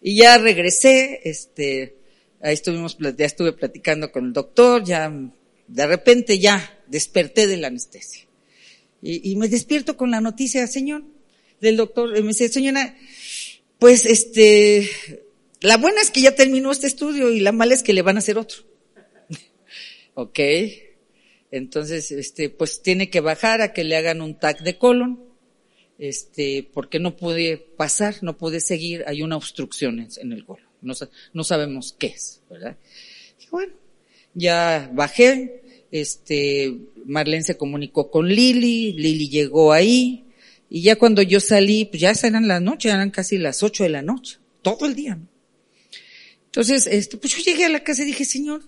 [0.00, 1.96] Y ya regresé, este,
[2.40, 5.12] ahí estuvimos, ya estuve platicando con el doctor, ya,
[5.68, 8.29] de repente ya desperté de la anestesia.
[9.02, 11.04] Y, me despierto con la noticia, señor,
[11.60, 12.96] del doctor, me dice, señora,
[13.78, 14.88] pues este,
[15.60, 18.16] la buena es que ya terminó este estudio y la mala es que le van
[18.16, 18.62] a hacer otro.
[20.14, 20.38] ok.
[21.50, 25.30] Entonces, este, pues tiene que bajar a que le hagan un TAC de colon
[26.00, 30.64] este, porque no puede pasar, no puede seguir, hay una obstrucción en, el colon.
[30.80, 30.94] No,
[31.34, 32.78] no, sabemos qué es, ¿verdad?
[33.38, 33.74] Y bueno,
[34.32, 40.24] ya bajé, este, Marlene se comunicó con Lili, Lili llegó ahí,
[40.68, 43.90] y ya cuando yo salí, pues ya eran las noches, eran casi las ocho de
[43.90, 45.28] la noche, todo el día, ¿no?
[46.46, 48.62] Entonces, este, pues yo llegué a la casa y dije, señor,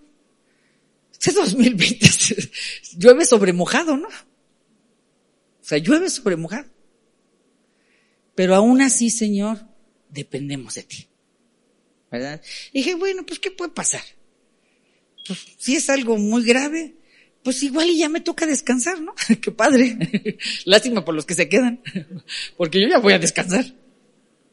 [1.12, 2.06] este 2020
[2.96, 4.08] llueve sobre mojado, ¿no?
[4.08, 6.68] O sea, llueve sobre mojado.
[8.34, 9.64] Pero aún así, Señor,
[10.08, 11.06] dependemos de ti.
[12.10, 12.42] ¿Verdad?
[12.72, 14.02] Y dije, bueno, pues ¿qué puede pasar?
[15.26, 16.96] Pues si es algo muy grave,
[17.42, 19.14] pues igual y ya me toca descansar, ¿no?
[19.40, 19.96] Qué padre.
[20.64, 21.82] Lástima por los que se quedan,
[22.56, 23.64] porque yo ya voy a descansar.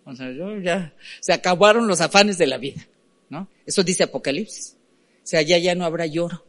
[0.05, 2.87] O sea, yo ya, se acabaron los afanes de la vida,
[3.29, 3.47] ¿no?
[3.65, 4.75] Eso dice Apocalipsis.
[5.23, 6.43] O sea, ya ya no habrá lloro,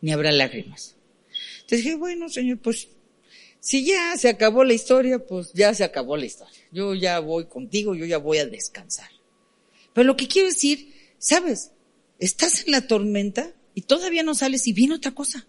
[0.00, 0.96] ni habrá lágrimas.
[1.60, 2.88] Entonces dije, bueno, Señor, pues
[3.60, 6.58] si ya se acabó la historia, pues ya se acabó la historia.
[6.72, 9.10] Yo ya voy contigo, yo ya voy a descansar.
[9.92, 11.70] Pero lo que quiero decir, sabes,
[12.18, 15.46] estás en la tormenta y todavía no sales y viene otra cosa.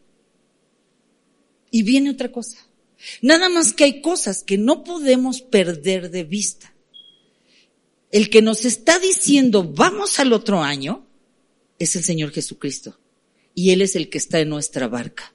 [1.71, 2.59] Y viene otra cosa.
[3.23, 6.75] Nada más que hay cosas que no podemos perder de vista.
[8.11, 11.07] El que nos está diciendo vamos al otro año
[11.79, 12.99] es el Señor Jesucristo.
[13.55, 15.33] Y Él es el que está en nuestra barca.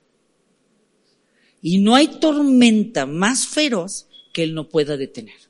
[1.61, 5.41] Y no hay tormenta más feroz que Él no pueda detener.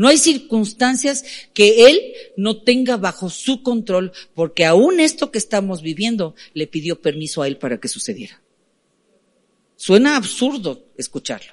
[0.00, 2.00] No hay circunstancias que Él
[2.34, 7.46] no tenga bajo su control, porque aún esto que estamos viviendo le pidió permiso a
[7.46, 8.40] Él para que sucediera.
[9.76, 11.52] Suena absurdo escucharlo.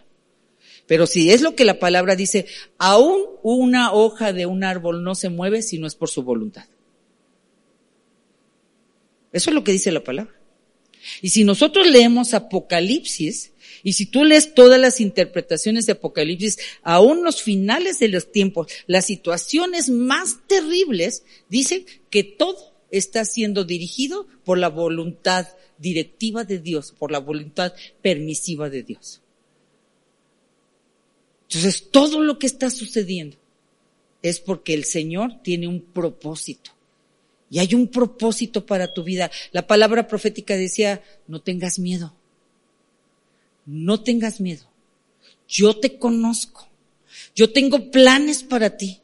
[0.86, 2.46] Pero si es lo que la palabra dice,
[2.78, 6.68] aún una hoja de un árbol no se mueve si no es por su voluntad.
[9.34, 10.40] Eso es lo que dice la palabra.
[11.22, 13.52] Y si nosotros leemos Apocalipsis,
[13.88, 18.68] y si tú lees todas las interpretaciones de Apocalipsis, aún los finales de los tiempos,
[18.86, 26.60] las situaciones más terribles, dicen que todo está siendo dirigido por la voluntad directiva de
[26.60, 27.72] Dios, por la voluntad
[28.02, 29.22] permisiva de Dios.
[31.44, 33.38] Entonces, todo lo que está sucediendo
[34.22, 36.72] es porque el Señor tiene un propósito.
[37.50, 39.32] Y hay un propósito para tu vida.
[39.54, 42.17] La palabra profética decía, no tengas miedo.
[43.68, 44.66] No tengas miedo.
[45.48, 46.68] Yo te conozco.
[47.36, 49.02] Yo tengo planes para ti.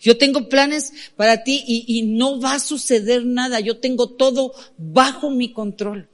[0.00, 3.60] Yo tengo planes para ti y, no va a suceder nada.
[3.60, 6.08] Yo tengo todo bajo mi control.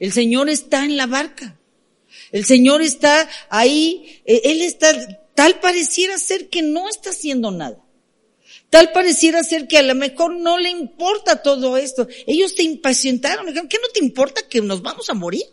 [0.00, 1.58] El Señor está en la barca.
[2.32, 4.20] El Señor está ahí.
[4.24, 4.92] E, Él está,
[5.34, 7.84] tal pareciera ser que no está haciendo nada.
[8.70, 12.08] Tal pareciera ser que a lo mejor no le importa todo esto.
[12.26, 13.46] Ellos te impacientaron.
[13.68, 15.44] ¿qué no te importa que nos vamos a morir?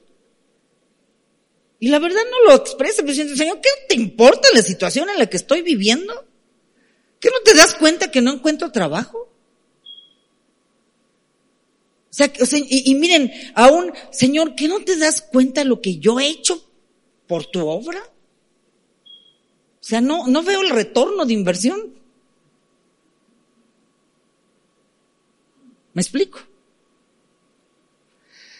[1.85, 5.27] Y la verdad no lo expresa, pero Señor, ¿qué te importa la situación en la
[5.27, 6.25] que estoy viviendo?
[7.19, 9.31] ¿Qué no te das cuenta que no encuentro trabajo?
[12.09, 12.33] O sea,
[12.67, 16.59] y, y miren, aún, Señor, ¿qué no te das cuenta lo que yo he hecho
[17.27, 18.01] por tu obra?
[19.79, 21.93] O sea, no, no veo el retorno de inversión.
[25.93, 26.39] ¿Me explico?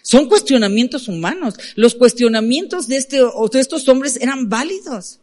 [0.06, 1.56] Son cuestionamientos humanos.
[1.74, 5.20] Los cuestionamientos de, este, de estos hombres eran válidos.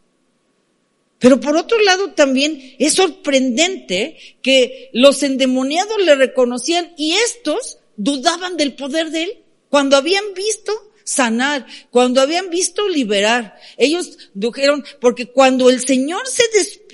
[1.19, 8.57] Pero por otro lado también es sorprendente que los endemoniados le reconocían y estos dudaban
[8.57, 10.73] del poder de él cuando habían visto
[11.05, 13.57] sanar, cuando habían visto liberar.
[13.77, 16.43] Ellos dijeron, porque cuando el Señor se,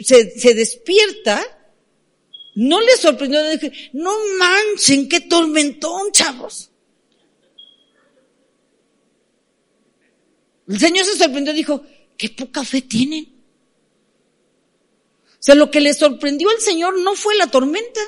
[0.03, 1.41] se, se despierta,
[2.53, 3.41] no les sorprendió,
[3.93, 6.68] no manchen, qué tormentón, chavos.
[10.69, 11.83] El Señor se sorprendió, dijo,
[12.15, 13.25] qué poca fe tienen.
[15.33, 17.99] O sea, lo que le sorprendió al Señor no fue la tormenta.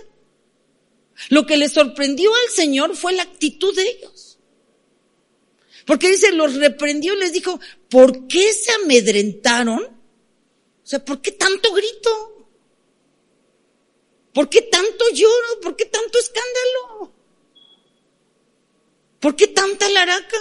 [1.30, 4.38] Lo que le sorprendió al Señor fue la actitud de ellos.
[5.88, 7.59] Porque dice, los reprendió y les dijo,
[7.89, 9.84] ¿por qué se amedrentaron?
[9.84, 12.47] O sea, ¿por qué tanto grito?
[14.34, 15.62] ¿Por qué tanto lloro?
[15.62, 17.14] ¿Por qué tanto escándalo?
[19.20, 20.38] ¿Por qué tanta laraca?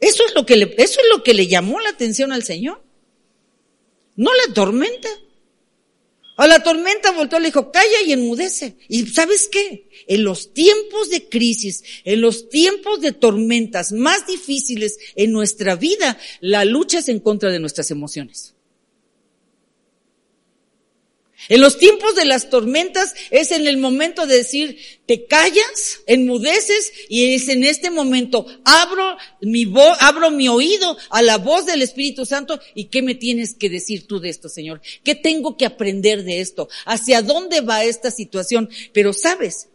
[0.00, 2.82] Eso es lo que le, eso es lo que le llamó la atención al Señor.
[4.14, 5.08] No la tormenta.
[6.38, 8.76] A la tormenta voltó, le dijo, calla y enmudece.
[8.88, 9.88] Y sabes qué?
[10.06, 16.18] En los tiempos de crisis, en los tiempos de tormentas más difíciles en nuestra vida,
[16.40, 18.55] la lucha es en contra de nuestras emociones.
[21.48, 26.92] En los tiempos de las tormentas es en el momento de decir, te callas, enmudeces
[27.08, 31.82] y es en este momento, abro mi voz, abro mi oído a la voz del
[31.82, 34.80] Espíritu Santo y qué me tienes que decir tú de esto, Señor?
[35.04, 36.68] ¿Qué tengo que aprender de esto?
[36.84, 38.68] ¿Hacia dónde va esta situación?
[38.92, 39.68] Pero sabes,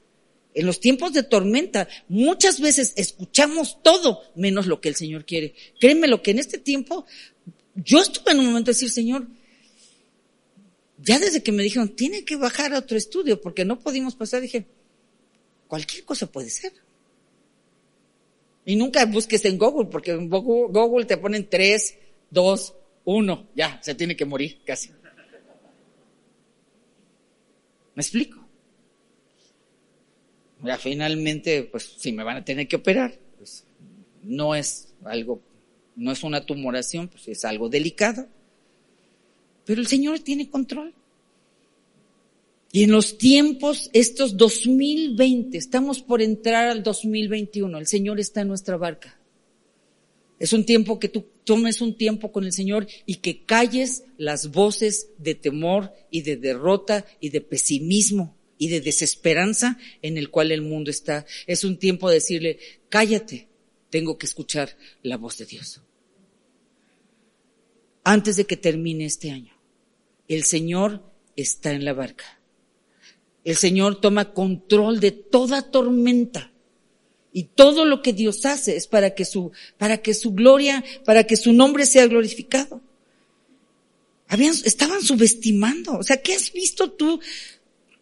[0.54, 5.54] en los tiempos de tormenta muchas veces escuchamos todo menos lo que el Señor quiere.
[5.80, 7.06] Créeme lo que en este tiempo
[7.76, 9.28] yo estuve en un momento de decir, Señor,
[11.04, 14.42] ya desde que me dijeron, tiene que bajar a otro estudio porque no pudimos pasar,
[14.42, 14.66] dije,
[15.68, 16.74] cualquier cosa puede ser.
[18.66, 21.96] Y nunca busques en Google, porque en Google te ponen tres,
[22.30, 22.76] dos,
[23.06, 24.92] uno, ya, se tiene que morir casi.
[27.96, 28.40] ¿Me explico?
[30.64, 33.66] Ya finalmente, pues si me van a tener que operar, pues
[34.22, 35.42] no es algo,
[35.96, 38.28] no es una tumoración, pues es algo delicado.
[39.66, 40.94] Pero el Señor tiene control.
[42.72, 48.48] Y en los tiempos, estos 2020, estamos por entrar al 2021, el Señor está en
[48.48, 49.20] nuestra barca.
[50.40, 54.52] Es un tiempo que tú tomes un tiempo con el Señor y que calles las
[54.52, 60.52] voces de temor y de derrota y de pesimismo y de desesperanza en el cual
[60.52, 61.26] el mundo está.
[61.46, 62.58] Es un tiempo de decirle,
[62.90, 63.50] cállate,
[63.90, 65.82] tengo que escuchar la voz de Dios
[68.04, 69.54] antes de que termine este año.
[70.28, 71.04] El Señor
[71.36, 72.40] está en la barca.
[73.44, 76.52] El Señor toma control de toda tormenta.
[77.34, 81.26] Y todo lo que Dios hace es para que su, para que su gloria, para
[81.26, 82.82] que su nombre sea glorificado.
[84.28, 85.98] Habían, estaban subestimando.
[85.98, 87.20] O sea, ¿qué has visto tú?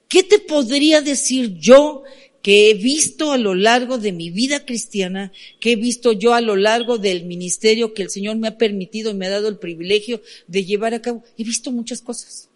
[0.08, 2.04] ¿Qué te podría decir yo
[2.42, 6.42] que he visto a lo largo de mi vida cristiana, que he visto yo a
[6.42, 9.58] lo largo del ministerio que el Señor me ha permitido y me ha dado el
[9.58, 11.24] privilegio de llevar a cabo.
[11.38, 12.50] He visto muchas cosas.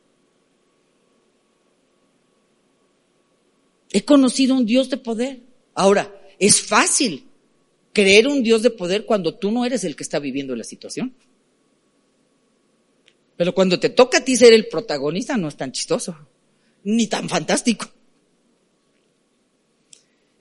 [3.91, 5.41] He conocido un Dios de poder.
[5.75, 7.25] Ahora, es fácil
[7.91, 11.13] creer un Dios de poder cuando tú no eres el que está viviendo la situación.
[13.35, 16.15] Pero cuando te toca a ti ser el protagonista no es tan chistoso,
[16.83, 17.87] ni tan fantástico.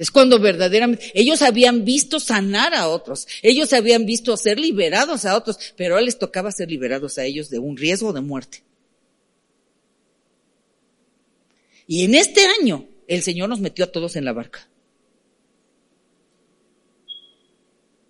[0.03, 5.37] Es cuando verdaderamente ellos habían visto sanar a otros, ellos habían visto ser liberados a
[5.37, 8.65] otros, pero ahora les tocaba ser liberados a ellos de un riesgo de muerte.
[11.87, 14.69] Y en este año el Señor nos metió a todos en la barca.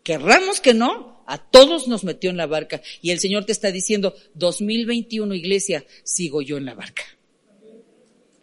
[0.03, 2.81] Querramos que no, a todos nos metió en la barca.
[3.03, 7.03] Y el Señor te está diciendo, 2021 iglesia, sigo yo en la barca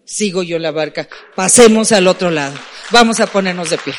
[0.10, 1.08] sigo yo la barca.
[1.36, 2.56] Pasemos al otro lado.
[2.92, 3.94] Vamos a ponernos de pie.